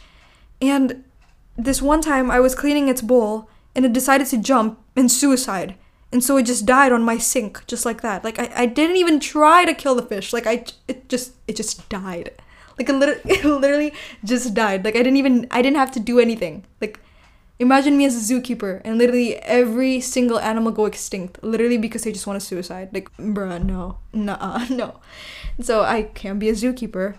[0.61, 1.05] and
[1.57, 5.77] this one time I was cleaning its bowl and it decided to jump and suicide
[6.13, 8.97] and so it just died on my sink just like that like i, I didn't
[8.97, 12.31] even try to kill the fish like i it just it just died
[12.79, 13.93] like it literally, it literally
[14.25, 17.01] just died like i didn't even i didn't have to do anything like
[17.59, 22.13] imagine me as a zookeeper and literally every single animal go extinct literally because they
[22.13, 25.01] just want to suicide like bruh no nah no
[25.61, 27.17] so i can't be a zookeeper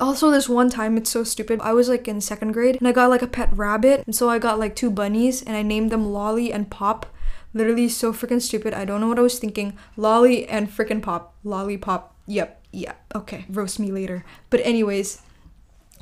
[0.00, 2.92] also this one time it's so stupid i was like in second grade and i
[2.92, 5.90] got like a pet rabbit and so i got like two bunnies and i named
[5.90, 7.06] them lolly and pop
[7.54, 8.72] Literally so freaking stupid.
[8.72, 9.76] I don't know what I was thinking.
[9.96, 11.34] Lolly and freaking pop.
[11.44, 12.14] Lollipop.
[12.26, 12.61] Yep.
[12.72, 12.94] Yeah.
[13.14, 13.44] Okay.
[13.48, 14.24] Roast me later.
[14.50, 15.22] But anyways,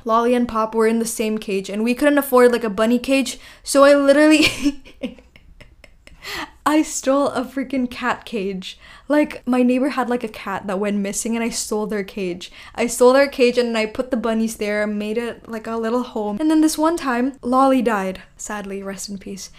[0.05, 2.97] Lolly and Pop were in the same cage and we couldn't afford like a bunny
[2.97, 3.39] cage.
[3.63, 4.81] So I literally
[6.65, 8.79] I stole a freaking cat cage.
[9.07, 12.51] Like my neighbor had like a cat that went missing and I stole their cage.
[12.75, 16.03] I stole their cage and I put the bunnies there, made it like a little
[16.03, 16.37] home.
[16.39, 18.21] And then this one time, Lolly died.
[18.37, 19.51] Sadly, rest in peace.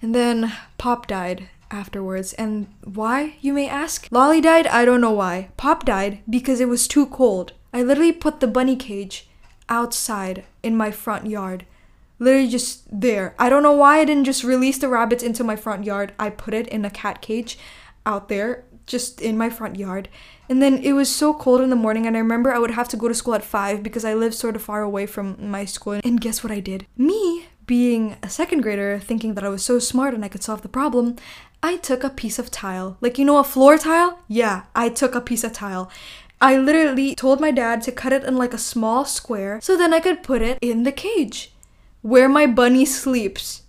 [0.00, 2.32] And then Pop died afterwards.
[2.34, 4.06] And why, you may ask?
[4.10, 5.48] Lolly died, I don't know why.
[5.56, 7.52] Pop died because it was too cold.
[7.72, 9.28] I literally put the bunny cage
[9.68, 11.64] outside in my front yard.
[12.18, 13.34] Literally just there.
[13.38, 16.12] I don't know why I didn't just release the rabbits into my front yard.
[16.18, 17.58] I put it in a cat cage
[18.04, 20.08] out there, just in my front yard.
[20.48, 22.88] And then it was so cold in the morning, and I remember I would have
[22.88, 25.64] to go to school at 5 because I lived sort of far away from my
[25.64, 26.00] school.
[26.04, 26.86] And guess what I did?
[26.96, 27.41] Me
[27.72, 30.68] being a second grader, thinking that I was so smart and I could solve the
[30.68, 31.16] problem,
[31.62, 32.98] I took a piece of tile.
[33.00, 34.18] Like, you know, a floor tile?
[34.28, 35.90] Yeah, I took a piece of tile.
[36.38, 39.94] I literally told my dad to cut it in like a small square so then
[39.94, 41.54] I could put it in the cage
[42.02, 43.62] where my bunny sleeps.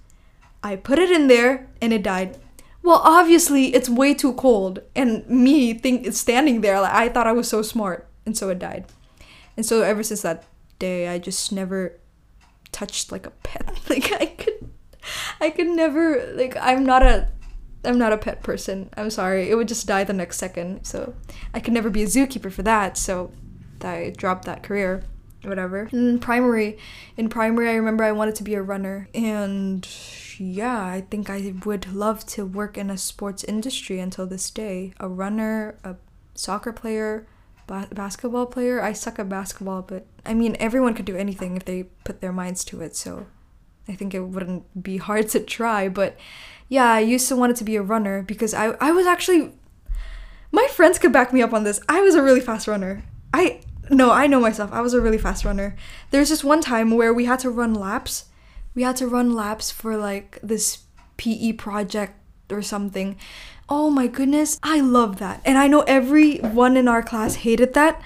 [0.61, 2.37] I put it in there and it died.
[2.81, 7.31] Well, obviously it's way too cold, and me think standing there like I thought I
[7.31, 8.83] was so smart, and so it died.
[9.55, 10.43] And so ever since that
[10.77, 11.95] day, I just never
[12.73, 13.79] touched like a pet.
[13.89, 14.71] Like I could,
[15.39, 17.29] I could never like I'm not a
[17.85, 18.89] I'm not a pet person.
[18.95, 19.49] I'm sorry.
[19.49, 20.85] It would just die the next second.
[20.85, 21.13] So
[21.53, 22.97] I could never be a zookeeper for that.
[22.97, 23.31] So
[23.81, 25.03] I dropped that career.
[25.43, 25.89] Whatever.
[25.91, 26.77] In primary,
[27.17, 29.85] in primary, I remember I wanted to be a runner, and
[30.37, 34.93] yeah, I think I would love to work in a sports industry until this day.
[35.01, 35.97] A runner, a
[36.33, 37.27] soccer player,
[37.67, 38.81] ba- basketball player.
[38.81, 42.31] I suck at basketball, but I mean, everyone could do anything if they put their
[42.31, 42.95] minds to it.
[42.95, 43.27] So
[43.87, 46.17] I think it wouldn't be hard to try, but
[46.69, 49.53] yeah, I used to want it to be a runner because I, I was actually
[50.51, 51.81] my friends could back me up on this.
[51.89, 53.03] I was a really fast runner.
[53.33, 54.71] I no, I know myself.
[54.71, 55.75] I was a really fast runner.
[56.11, 58.25] There's just one time where we had to run laps.
[58.75, 60.83] We had to run laps for like this
[61.17, 62.13] PE project
[62.53, 63.17] or something.
[63.69, 65.41] Oh my goodness, I love that.
[65.45, 68.01] And I know everyone in our class hated that,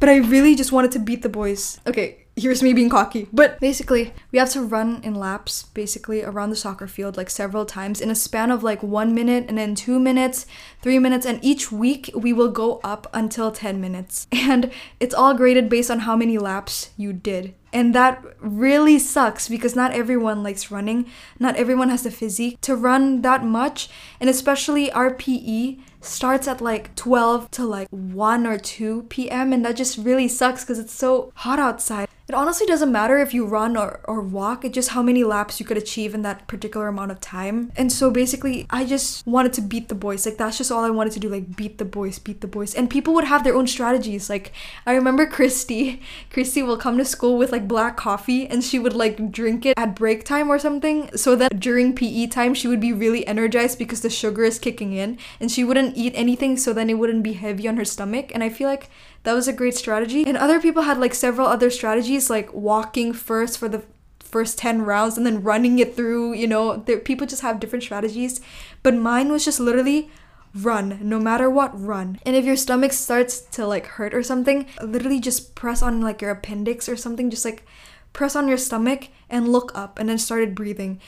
[0.00, 1.80] but I really just wanted to beat the boys.
[1.86, 3.28] Okay, here's me being cocky.
[3.32, 7.66] But basically, we have to run in laps, basically, around the soccer field, like several
[7.66, 10.46] times in a span of like one minute and then two minutes,
[10.82, 14.26] three minutes, and each week we will go up until 10 minutes.
[14.48, 17.54] And it's all graded based on how many laps you did.
[17.70, 21.04] And that really sucks because not everyone likes running.
[21.38, 23.90] Not everyone has the physique to run that much.
[24.20, 29.52] And especially our PE starts at like 12 to like 1 or 2 p.m.
[29.52, 32.08] And that just really sucks because it's so hot outside.
[32.28, 35.58] It honestly doesn't matter if you run or, or walk, it's just how many laps
[35.58, 37.72] you could achieve in that particular amount of time.
[37.74, 40.26] And so basically, I just wanted to beat the boys.
[40.26, 42.74] Like, that's just all I wanted to do, like, beat the boys, beat the boys.
[42.74, 44.28] And people would have their own strategies.
[44.28, 44.52] Like,
[44.84, 46.02] I remember Christy.
[46.30, 49.78] Christy will come to school with like black coffee and she would like drink it
[49.78, 53.78] at break time or something so that during PE time she would be really energized
[53.78, 57.22] because the sugar is kicking in and she wouldn't eat anything so then it wouldn't
[57.22, 58.30] be heavy on her stomach.
[58.34, 58.90] And I feel like
[59.28, 60.24] that was a great strategy.
[60.26, 63.84] And other people had like several other strategies, like walking first for the
[64.20, 66.32] first 10 rounds and then running it through.
[66.32, 68.40] You know, there, people just have different strategies.
[68.82, 70.10] But mine was just literally
[70.54, 74.66] run no matter what run and if your stomach starts to like hurt or something
[74.82, 77.66] literally just press on like your appendix or something just like
[78.14, 80.98] press on your stomach and look up and then started breathing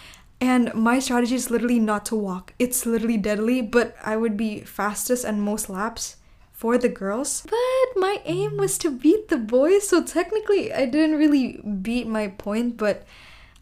[0.43, 4.61] and my strategy is literally not to walk it's literally deadly but i would be
[4.61, 6.17] fastest and most laps
[6.61, 7.43] for the girls.
[7.49, 12.29] But my aim was to beat the boys, so technically I didn't really beat my
[12.29, 13.05] point, but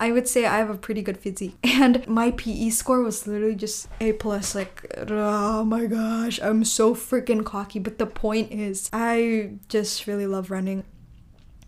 [0.00, 1.56] I would say I have a pretty good physique.
[1.64, 4.56] And my PE score was literally just A plus.
[4.56, 7.78] Like, oh my gosh, I'm so freaking cocky.
[7.78, 10.82] But the point is, I just really love running.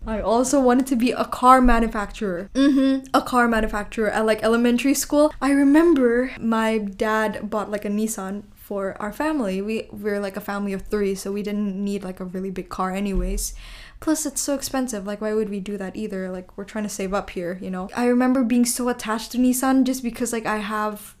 [0.05, 2.49] I also wanted to be a car manufacturer.
[2.55, 5.31] Mm-hmm, a car manufacturer at like elementary school.
[5.41, 9.61] I remember my dad bought like a Nissan for our family.
[9.61, 12.69] We we're like a family of three, so we didn't need like a really big
[12.69, 13.53] car anyways.
[13.99, 15.05] Plus, it's so expensive.
[15.05, 16.31] Like, why would we do that either?
[16.31, 17.89] Like, we're trying to save up here, you know?
[17.93, 21.15] I remember being so attached to Nissan just because, like, I have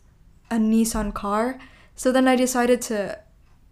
[0.49, 1.59] a Nissan car.
[1.93, 3.19] So then I decided to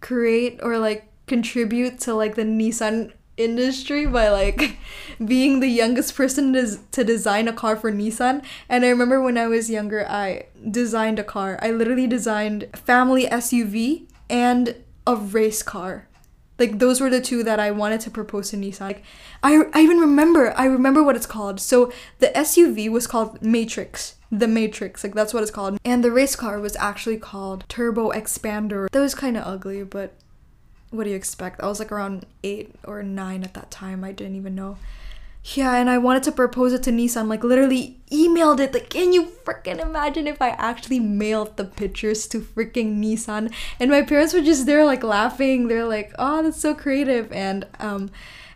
[0.00, 4.78] create or, like, contribute to, like, the Nissan industry by like
[5.24, 8.44] being the youngest person to, to design a car for Nissan.
[8.68, 11.58] And I remember when I was younger, I designed a car.
[11.62, 14.76] I literally designed a family SUV and
[15.06, 16.06] a race car.
[16.58, 18.80] Like those were the two that I wanted to propose to Nissan.
[18.80, 19.02] Like
[19.42, 21.58] I, I even remember I remember what it's called.
[21.58, 24.16] So the SUV was called Matrix.
[24.30, 25.78] The Matrix, like that's what it's called.
[25.84, 28.88] And the race car was actually called Turbo Expander.
[28.90, 30.14] That was kind of ugly, but
[30.90, 31.60] what do you expect?
[31.60, 34.04] I was like around eight or nine at that time.
[34.04, 34.78] I didn't even know.
[35.42, 38.74] Yeah, and I wanted to propose it to Nissan, like literally emailed it.
[38.74, 43.52] Like, can you freaking imagine if I actually mailed the pictures to freaking Nissan?
[43.78, 45.68] And my parents were just there like laughing.
[45.68, 47.32] They're like, oh, that's so creative.
[47.32, 48.10] And um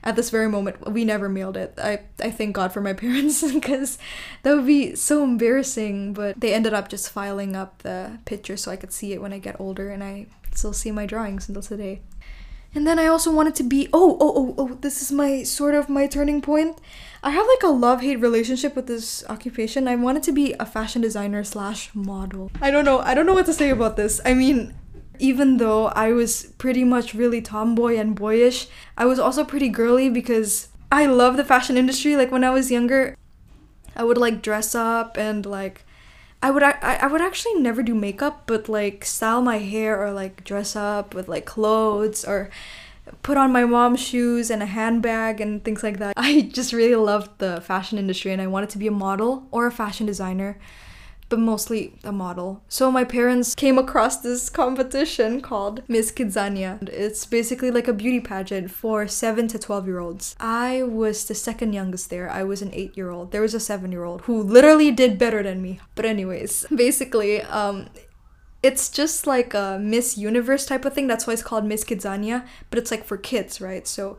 [0.04, 1.72] at this very moment, we never mailed it.
[1.82, 3.98] I, I thank God for my parents because
[4.42, 6.12] that would be so embarrassing.
[6.12, 9.32] But they ended up just filing up the picture so I could see it when
[9.32, 12.02] I get older, and I still see my drawings until today.
[12.74, 15.74] And then I also wanted to be oh oh oh oh this is my sort
[15.74, 16.78] of my turning point.
[17.22, 19.88] I have like a love hate relationship with this occupation.
[19.88, 22.50] I wanted to be a fashion designer slash model.
[22.60, 22.98] I don't know.
[22.98, 24.20] I don't know what to say about this.
[24.24, 24.74] I mean,
[25.18, 28.66] even though I was pretty much really tomboy and boyish,
[28.98, 32.16] I was also pretty girly because I love the fashion industry.
[32.16, 33.16] Like when I was younger,
[33.96, 35.86] I would like dress up and like
[36.44, 40.12] I would I, I would actually never do makeup, but like style my hair or
[40.12, 42.50] like dress up with like clothes or
[43.22, 46.12] put on my mom's shoes and a handbag and things like that.
[46.18, 49.66] I just really loved the fashion industry and I wanted to be a model or
[49.66, 50.58] a fashion designer
[51.34, 52.62] but mostly a model.
[52.68, 56.88] So my parents came across this competition called Miss Kidzania.
[56.88, 60.36] It's basically like a beauty pageant for 7 to 12 year olds.
[60.38, 62.30] I was the second youngest there.
[62.30, 63.32] I was an 8 year old.
[63.32, 65.80] There was a 7 year old who literally did better than me.
[65.96, 67.88] But anyways, basically um
[68.62, 71.08] it's just like a Miss Universe type of thing.
[71.08, 73.88] That's why it's called Miss Kidzania, but it's like for kids, right?
[73.88, 74.18] So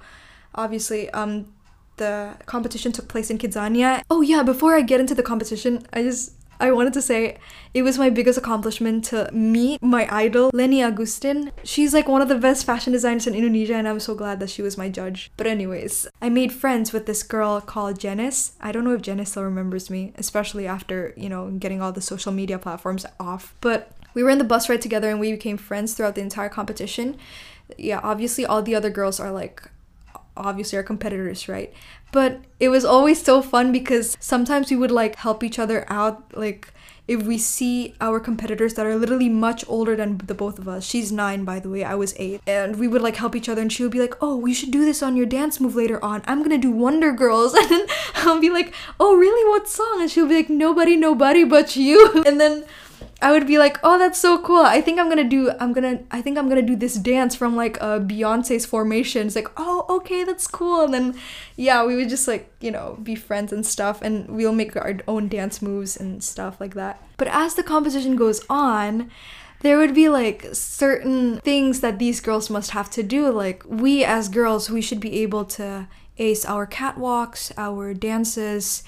[0.53, 1.53] obviously um
[1.95, 4.01] the competition took place in Kidzania.
[4.09, 7.37] Oh yeah, before I get into the competition, I just I wanted to say
[7.73, 11.51] it was my biggest accomplishment to meet my idol, Lenny Agustin.
[11.63, 14.49] She's like one of the best fashion designers in Indonesia, and I'm so glad that
[14.49, 15.31] she was my judge.
[15.37, 18.53] But, anyways, I made friends with this girl called Janice.
[18.61, 22.01] I don't know if Janice still remembers me, especially after, you know, getting all the
[22.01, 23.55] social media platforms off.
[23.61, 26.49] But we were in the bus ride together and we became friends throughout the entire
[26.49, 27.17] competition.
[27.77, 29.69] Yeah, obviously, all the other girls are like
[30.37, 31.73] obviously our competitors, right?
[32.11, 36.35] But it was always so fun because sometimes we would like help each other out
[36.37, 36.71] like
[37.07, 40.85] if we see our competitors that are literally much older than the both of us.
[40.85, 42.41] She's 9 by the way, I was 8.
[42.47, 44.71] And we would like help each other and she would be like, "Oh, we should
[44.71, 46.23] do this on your dance move later on.
[46.25, 49.47] I'm to do Wonder Girls." And then I'll be like, "Oh, really?
[49.49, 52.65] What song?" And she'll be like, "Nobody, nobody but you." And then
[53.21, 54.61] I would be like, oh, that's so cool.
[54.61, 55.51] I think I'm gonna do.
[55.59, 56.03] I'm gonna.
[56.11, 59.27] I think I'm gonna do this dance from like uh, Beyonce's Formation.
[59.27, 60.83] It's like, oh, okay, that's cool.
[60.83, 61.15] And then,
[61.55, 64.99] yeah, we would just like you know be friends and stuff, and we'll make our
[65.07, 67.01] own dance moves and stuff like that.
[67.17, 69.09] But as the competition goes on,
[69.61, 73.31] there would be like certain things that these girls must have to do.
[73.31, 75.87] Like we as girls, we should be able to
[76.17, 78.83] ace our catwalks, our dances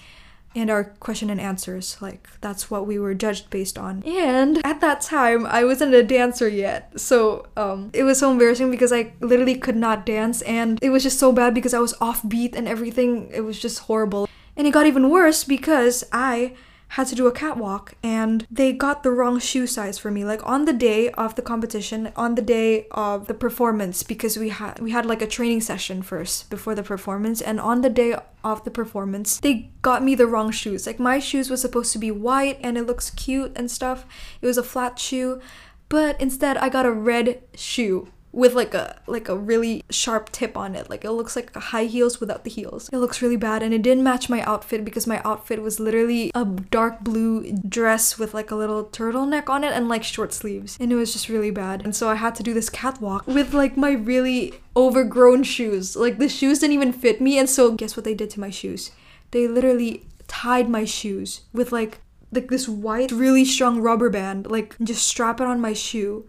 [0.60, 1.98] and our question and answers.
[2.02, 4.04] Like, that's what we were judged based on.
[4.04, 7.00] And at that time, I wasn't a dancer yet.
[7.00, 11.04] So, um, it was so embarrassing because I literally could not dance, and it was
[11.04, 13.30] just so bad because I was offbeat and everything.
[13.34, 14.28] It was just horrible.
[14.56, 16.54] And it got even worse because I
[16.90, 20.24] had to do a catwalk and they got the wrong shoe size for me.
[20.24, 24.50] Like on the day of the competition on the day of the performance because we
[24.50, 28.16] had we had like a training session first before the performance and on the day
[28.44, 30.88] of the performance they got me the wrong shoes.
[30.88, 34.06] Like my shoes was supposed to be white and it looks cute and stuff.
[34.42, 35.42] It was a flat shoe
[35.90, 40.56] but instead I got a red shoe with like a like a really sharp tip
[40.56, 40.92] on it.
[40.92, 42.88] Like it looks like high heels without the heels.
[42.94, 46.32] It looks really bad and it didn't match my outfit because my outfit was literally
[46.36, 50.78] a dark blue dress with like a little turtleneck on it and like short sleeves.
[50.80, 51.84] And it was just really bad.
[51.84, 55.96] And so I had to do this catwalk with like my really overgrown shoes.
[55.96, 58.52] Like the shoes didn't even fit me and so guess what they did to my
[58.52, 58.92] shoes?
[59.32, 64.76] They literally tied my shoes with like like this white really strong rubber band like
[64.84, 66.28] just strap it on my shoe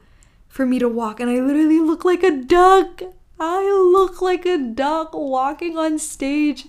[0.48, 3.02] for me to walk and I literally look like a duck.
[3.38, 6.66] I look like a duck walking on stage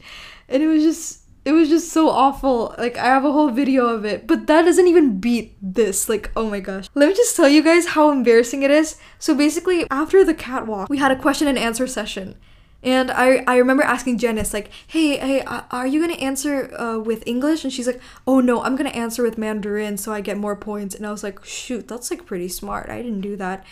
[0.47, 2.75] and it was just it was just so awful.
[2.77, 6.09] Like I have a whole video of it, but that doesn't even beat this.
[6.09, 6.87] Like oh my gosh.
[6.93, 8.97] Let me just tell you guys how embarrassing it is.
[9.17, 12.35] So basically after the catwalk, we had a question and answer session.
[12.81, 17.27] And I, I remember asking Janice, like, hey, hey, are you gonna answer uh, with
[17.27, 17.63] English?
[17.63, 20.95] And she's like, oh no, I'm gonna answer with Mandarin so I get more points.
[20.95, 22.89] And I was like, shoot, that's like pretty smart.
[22.89, 23.65] I didn't do that.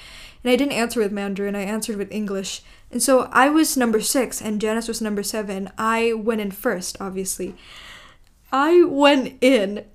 [0.43, 2.63] And I didn't answer with Mandarin, I answered with English.
[2.91, 5.69] And so I was number six and Janice was number seven.
[5.77, 7.55] I went in first, obviously.
[8.51, 9.85] I went in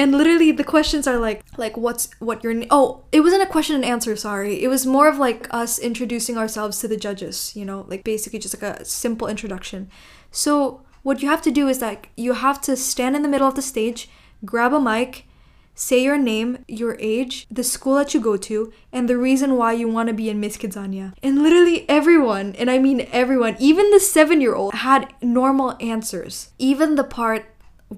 [0.00, 3.76] and literally the questions are like like what's what your oh it wasn't a question
[3.76, 4.62] and answer sorry.
[4.62, 8.38] It was more of like us introducing ourselves to the judges you know like basically
[8.38, 9.90] just like a simple introduction.
[10.30, 13.48] So what you have to do is like you have to stand in the middle
[13.48, 14.08] of the stage
[14.44, 15.26] grab a mic
[15.74, 19.72] say your name your age the school that you go to and the reason why
[19.72, 21.12] you want to be in miss kidzania.
[21.22, 26.52] And literally everyone and i mean everyone even the seven year old had normal answers.
[26.58, 27.44] Even the part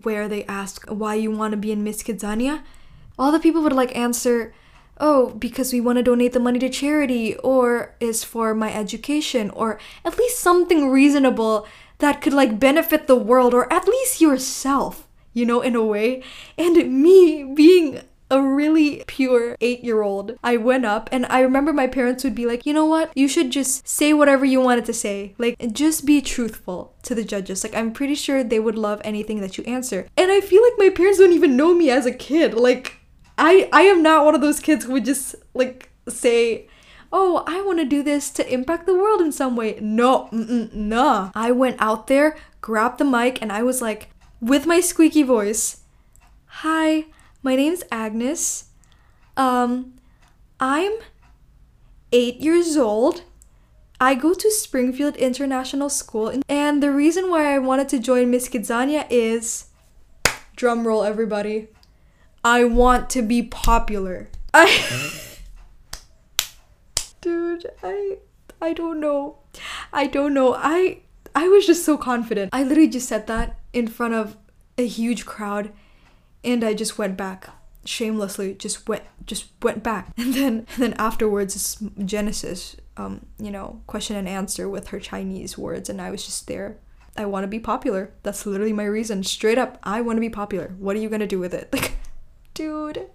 [0.03, 2.63] where they ask why you want to be in Miss Kidzania,
[3.19, 4.55] all the people would like answer,
[4.99, 9.51] oh, because we want to donate the money to charity, or is for my education,
[9.51, 11.67] or at least something reasonable
[11.99, 16.23] that could like benefit the world, or at least yourself, you know, in a way.
[16.57, 18.01] And me being
[18.33, 20.37] a really pure eight year old.
[20.43, 23.13] I went up and I remember my parents would be like, you know what?
[23.15, 25.35] You should just say whatever you wanted to say.
[25.37, 27.63] Like, just be truthful to the judges.
[27.63, 30.09] Like, I'm pretty sure they would love anything that you answer.
[30.17, 32.55] And I feel like my parents don't even know me as a kid.
[32.55, 33.01] Like,
[33.37, 36.69] I I am not one of those kids who would just like say,
[37.13, 39.79] oh, I want to do this to impact the world in some way.
[39.83, 41.31] No, nah.
[41.35, 44.09] I went out there, grabbed the mic, and I was like,
[44.41, 45.83] with my squeaky voice.
[46.47, 47.07] Hi,
[47.43, 48.67] my name's Agnes.
[49.37, 49.95] Um,
[50.61, 50.93] I'm
[52.13, 53.23] eight years old.
[54.01, 58.49] I go to Springfield International School, and the reason why I wanted to join Miss
[58.49, 59.67] Kidzania is
[60.57, 61.69] drum roll, everybody.
[62.45, 64.29] I want to be popular.
[64.53, 65.21] I.
[67.21, 68.19] Dude, I.
[68.61, 69.39] I don't know.
[69.93, 70.55] I don't know.
[70.55, 71.03] I.
[71.35, 72.51] I was just so confident.
[72.53, 74.37] I literally just said that in front of
[74.77, 75.73] a huge crowd,
[76.45, 77.49] and I just went back
[77.85, 80.13] shamelessly just went just went back.
[80.17, 85.57] And then and then afterwards genesis um you know question and answer with her chinese
[85.57, 86.79] words and i was just there.
[87.15, 88.15] I want to be popular.
[88.23, 89.23] That's literally my reason.
[89.23, 90.75] Straight up i want to be popular.
[90.79, 91.69] What are you gonna do with it?
[91.73, 91.97] Like
[92.55, 93.07] dude.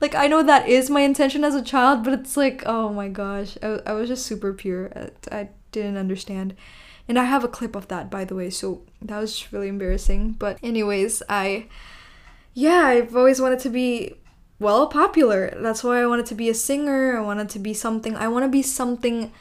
[0.00, 3.08] Like i know that is my intention as a child but it's like oh my
[3.08, 3.58] gosh.
[3.62, 4.90] I, I was just super pure.
[4.96, 6.56] I, I didn't understand.
[7.08, 10.32] And i have a clip of that by the way so that was really embarrassing.
[10.32, 11.66] But anyways i
[12.58, 14.14] yeah, I've always wanted to be
[14.58, 15.56] well popular.
[15.62, 17.16] That's why I wanted to be a singer.
[17.16, 18.16] I wanted to be something.
[18.16, 19.32] I want to be something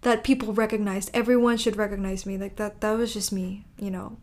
[0.00, 1.08] that people recognize.
[1.14, 2.36] Everyone should recognize me.
[2.36, 4.16] Like that that was just me, you know.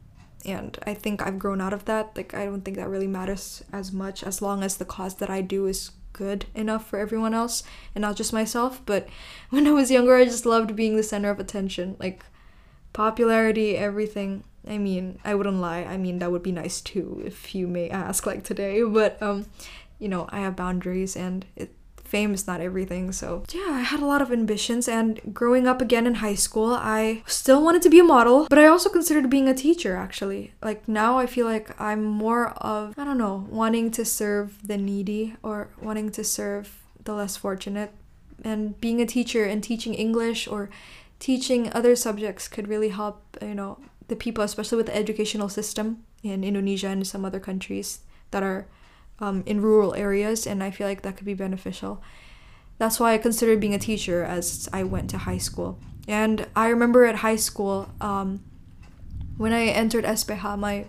[0.43, 2.11] And I think I've grown out of that.
[2.17, 5.29] Like I don't think that really matters as much as long as the cause that
[5.29, 7.63] I do is good enough for everyone else
[7.95, 8.81] and not just myself.
[8.85, 9.07] But
[9.49, 11.95] when I was younger, I just loved being the center of attention.
[11.99, 12.25] Like
[12.91, 14.43] popularity, everything.
[14.67, 15.83] I mean, I wouldn't lie.
[15.83, 18.83] I mean, that would be nice too, if you may ask, like today.
[19.01, 19.45] But um,
[19.99, 21.73] you know, I have boundaries, and it,
[22.11, 23.11] fame is not everything.
[23.11, 24.87] So yeah, I had a lot of ambitions.
[24.87, 28.59] And growing up again in high school, I still wanted to be a model, but
[28.59, 29.95] I also considered being a teacher.
[29.95, 34.67] Actually, like now, I feel like I'm more of I don't know, wanting to serve
[34.67, 37.91] the needy or wanting to serve the less fortunate.
[38.43, 40.69] And being a teacher and teaching English or
[41.19, 43.77] teaching other subjects could really help, you know,
[44.11, 47.99] the people, especially with the educational system in Indonesia and some other countries
[48.31, 48.67] that are
[49.19, 52.03] um, in rural areas, and I feel like that could be beneficial.
[52.77, 55.79] That's why I considered being a teacher as I went to high school.
[56.09, 58.43] And I remember at high school, um,
[59.37, 60.85] when I entered SPH, my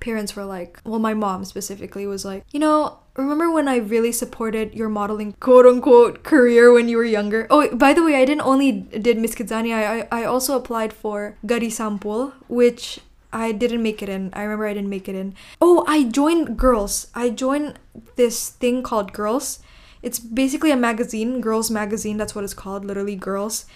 [0.00, 4.12] parents were like, well, my mom specifically was like, you know, remember when I really
[4.12, 7.46] supported your modeling quote unquote career when you were younger?
[7.50, 11.36] Oh, by the way, I didn't only did Miss Kidzania, I, I also applied for
[11.46, 13.00] Gadis Sampul, which
[13.32, 14.30] I didn't make it in.
[14.32, 15.34] I remember I didn't make it in.
[15.60, 17.06] Oh, I joined Girls.
[17.14, 17.78] I joined
[18.16, 19.60] this thing called Girls.
[20.02, 23.66] It's basically a magazine, Girls Magazine, that's what it's called, literally Girls.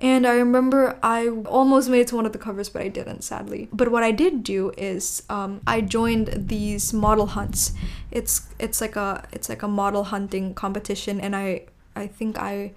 [0.00, 3.22] And I remember I almost made it to one of the covers, but I didn't,
[3.22, 3.68] sadly.
[3.72, 7.72] But what I did do is um, I joined these model hunts.
[8.10, 12.72] It's it's like a it's like a model hunting competition, and I I think I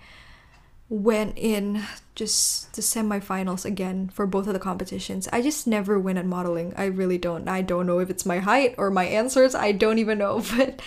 [0.89, 1.81] went in
[2.15, 5.29] just the semifinals again for both of the competitions.
[5.31, 6.73] I just never win at modeling.
[6.75, 7.47] I really don't.
[7.47, 9.55] I don't know if it's my height or my answers.
[9.55, 10.43] I don't even know.
[10.57, 10.81] But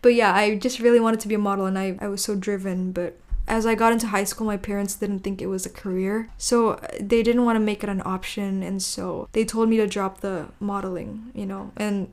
[0.00, 2.36] but yeah, I just really wanted to be a model and I, I was so
[2.36, 3.18] driven, but
[3.48, 6.30] as I got into high school, my parents didn't think it was a career.
[6.36, 8.62] So they didn't want to make it an option.
[8.62, 12.12] And so they told me to drop the modeling, you know, and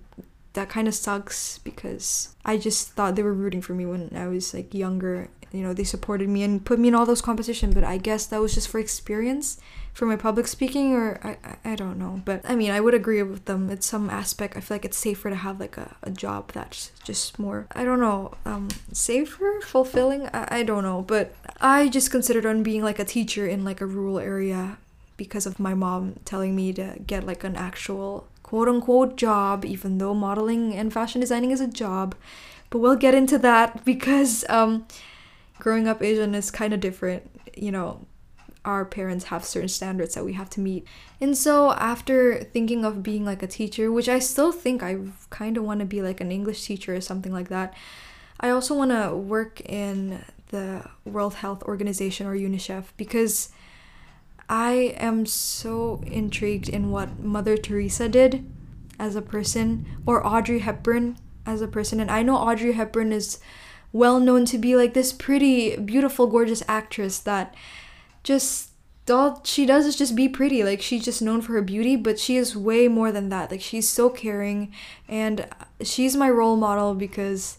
[0.56, 4.28] that kind of sucks because I just thought they were rooting for me when I
[4.28, 5.30] was like younger.
[5.52, 8.26] You know, they supported me and put me in all those competitions, but I guess
[8.26, 9.58] that was just for experience
[9.96, 12.22] for my public speaking or I, I, don't know.
[12.26, 13.70] But i mean i would agree with them.
[13.70, 16.92] In some aspect i feel like it's safer to have like a, a job that's
[17.06, 20.28] just more i don't know um safer fulfilling?
[20.34, 21.02] I, I don't know.
[21.02, 24.78] But i just considered on being like a teacher in like a rural area
[25.16, 29.98] because of my mom telling me to get like an actual quote unquote job even
[29.98, 32.14] though modeling and fashion designing is a job
[32.70, 34.86] but we'll get into that because um
[35.58, 37.28] growing up asian is kind of different
[37.58, 38.06] you know
[38.64, 40.86] our parents have certain standards that we have to meet.
[41.22, 44.98] And so after thinking of being like a teacher, which I still think I
[45.30, 47.76] kind of want to be like an English teacher or something like that,
[48.40, 53.50] I also want to work in the World Health Organization or UNICEF because
[54.48, 58.46] I am so intrigued in what Mother Teresa did
[59.00, 62.00] as a person or Audrey Hepburn as a person.
[62.00, 63.40] And I know Audrey Hepburn is
[63.92, 67.56] well known to be like this pretty, beautiful, gorgeous actress that
[68.24, 68.72] just
[69.10, 70.64] all she does is just be pretty.
[70.64, 73.52] Like she's just known for her beauty, but she is way more than that.
[73.52, 74.74] Like she's so caring
[75.08, 75.48] and
[75.82, 77.58] she's my role model because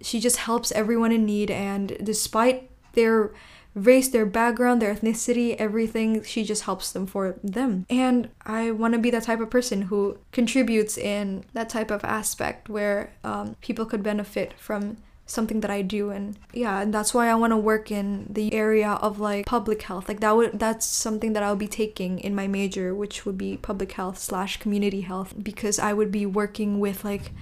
[0.00, 3.32] she just helps everyone in need and despite their
[3.74, 7.86] race, their background, their ethnicity, everything, she just helps them for them.
[7.88, 12.04] And I want to be that type of person who contributes in that type of
[12.04, 16.10] aspect where um, people could benefit from something that I do.
[16.10, 19.82] And yeah and that's why I want to work in the area of like public
[19.82, 20.08] health.
[20.08, 23.56] Like that would that's something that I'll be taking in my major which would be
[23.56, 27.32] public health slash community health because I would be working with like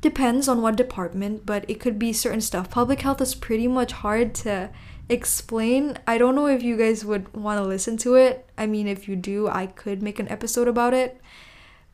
[0.00, 2.70] depends on what department but it could be certain stuff.
[2.70, 4.70] Public health is pretty much hard to
[5.08, 8.88] explain I don't know if you guys would want to listen to it I mean
[8.88, 11.20] if you do I could make an episode about it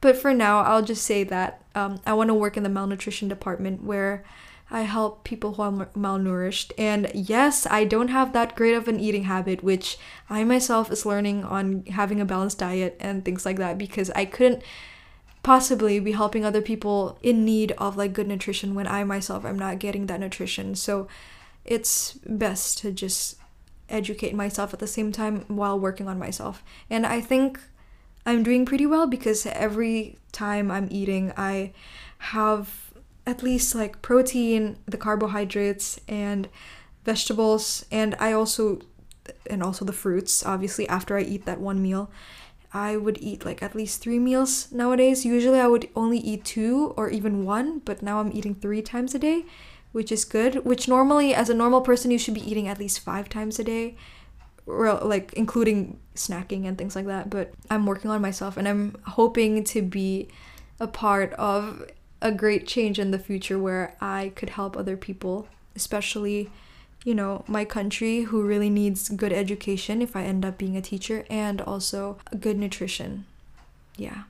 [0.01, 3.29] but for now I'll just say that um, I want to work in the malnutrition
[3.29, 4.25] department where
[4.73, 6.73] I help people who are malnourished.
[6.79, 9.99] And yes, I don't have that great of an eating habit, which
[10.31, 14.25] I myself is learning on having a balanced diet and things like that because I
[14.25, 14.63] couldn't
[15.43, 19.59] possibly be helping other people in need of like good nutrition when I myself am
[19.59, 20.75] not getting that nutrition.
[20.75, 21.07] So
[21.65, 23.37] it's best to just
[23.89, 26.65] educate myself at the same time while working on myself.
[26.89, 27.61] And I think
[28.25, 31.73] I'm doing pretty well because every time I'm eating, I
[32.19, 32.93] have
[33.27, 36.49] at least like protein, the carbohydrates, and
[37.05, 38.81] vegetables, and I also
[39.49, 40.45] and also the fruits.
[40.45, 42.11] Obviously, after I eat that one meal,
[42.73, 45.25] I would eat like at least three meals nowadays.
[45.25, 49.15] Usually, I would only eat two or even one, but now I'm eating three times
[49.15, 49.45] a day,
[49.93, 50.65] which is good.
[50.65, 53.65] Which normally, as a normal person, you should be eating at least five times a
[53.65, 53.97] day,
[54.67, 57.31] or like including snacking and things like that.
[57.31, 60.29] But I'm working on myself, and I'm hoping to be
[60.81, 61.85] a part of
[62.21, 66.51] a great change in the future where I could help other people, especially,
[67.05, 70.83] you know, my country who really needs good education if I end up being a
[70.83, 73.27] teacher and also good nutrition.
[73.97, 74.23] Yeah.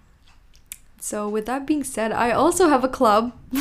[1.02, 3.32] So, with that being said, I also have a club.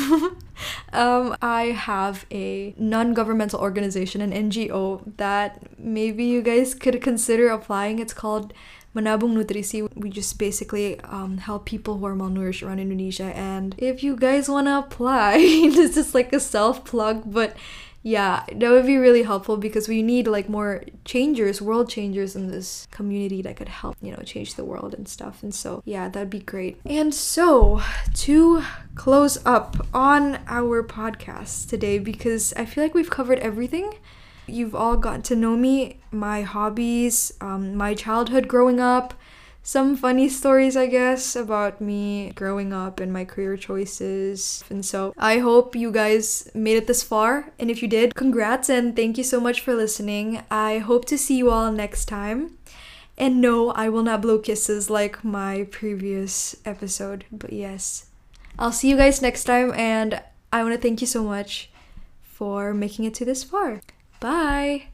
[0.94, 7.50] um, I have a non governmental organization, an NGO, that maybe you guys could consider
[7.50, 7.98] applying.
[7.98, 8.54] It's called
[8.96, 13.34] Menabung Nutrisi, we just basically um, help people who are malnourished around Indonesia.
[13.36, 15.38] And if you guys want to apply,
[15.74, 17.58] this is like a self plug, but
[18.04, 22.48] yeah, that would be really helpful because we need like more changers, world changers in
[22.48, 25.44] this community that could help, you know, change the world and stuff.
[25.44, 26.80] And so, yeah, that'd be great.
[26.86, 27.82] And so,
[28.16, 28.64] to
[28.96, 33.94] close up on our podcast today, because I feel like we've covered everything
[34.48, 39.14] you've all gotten to know me, my hobbies, um, my childhood growing up,
[39.64, 44.64] some funny stories, I guess, about me growing up and my career choices.
[44.70, 47.52] And so I hope you guys made it this far.
[47.60, 50.44] And if you did, congrats and thank you so much for listening.
[50.50, 52.58] I hope to see you all next time.
[53.18, 58.08] And no, I will not blow kisses like my previous episode, but yes.
[58.58, 61.70] I'll see you guys next time, and I want to thank you so much
[62.22, 63.82] for making it to this far.
[64.20, 64.88] Bye.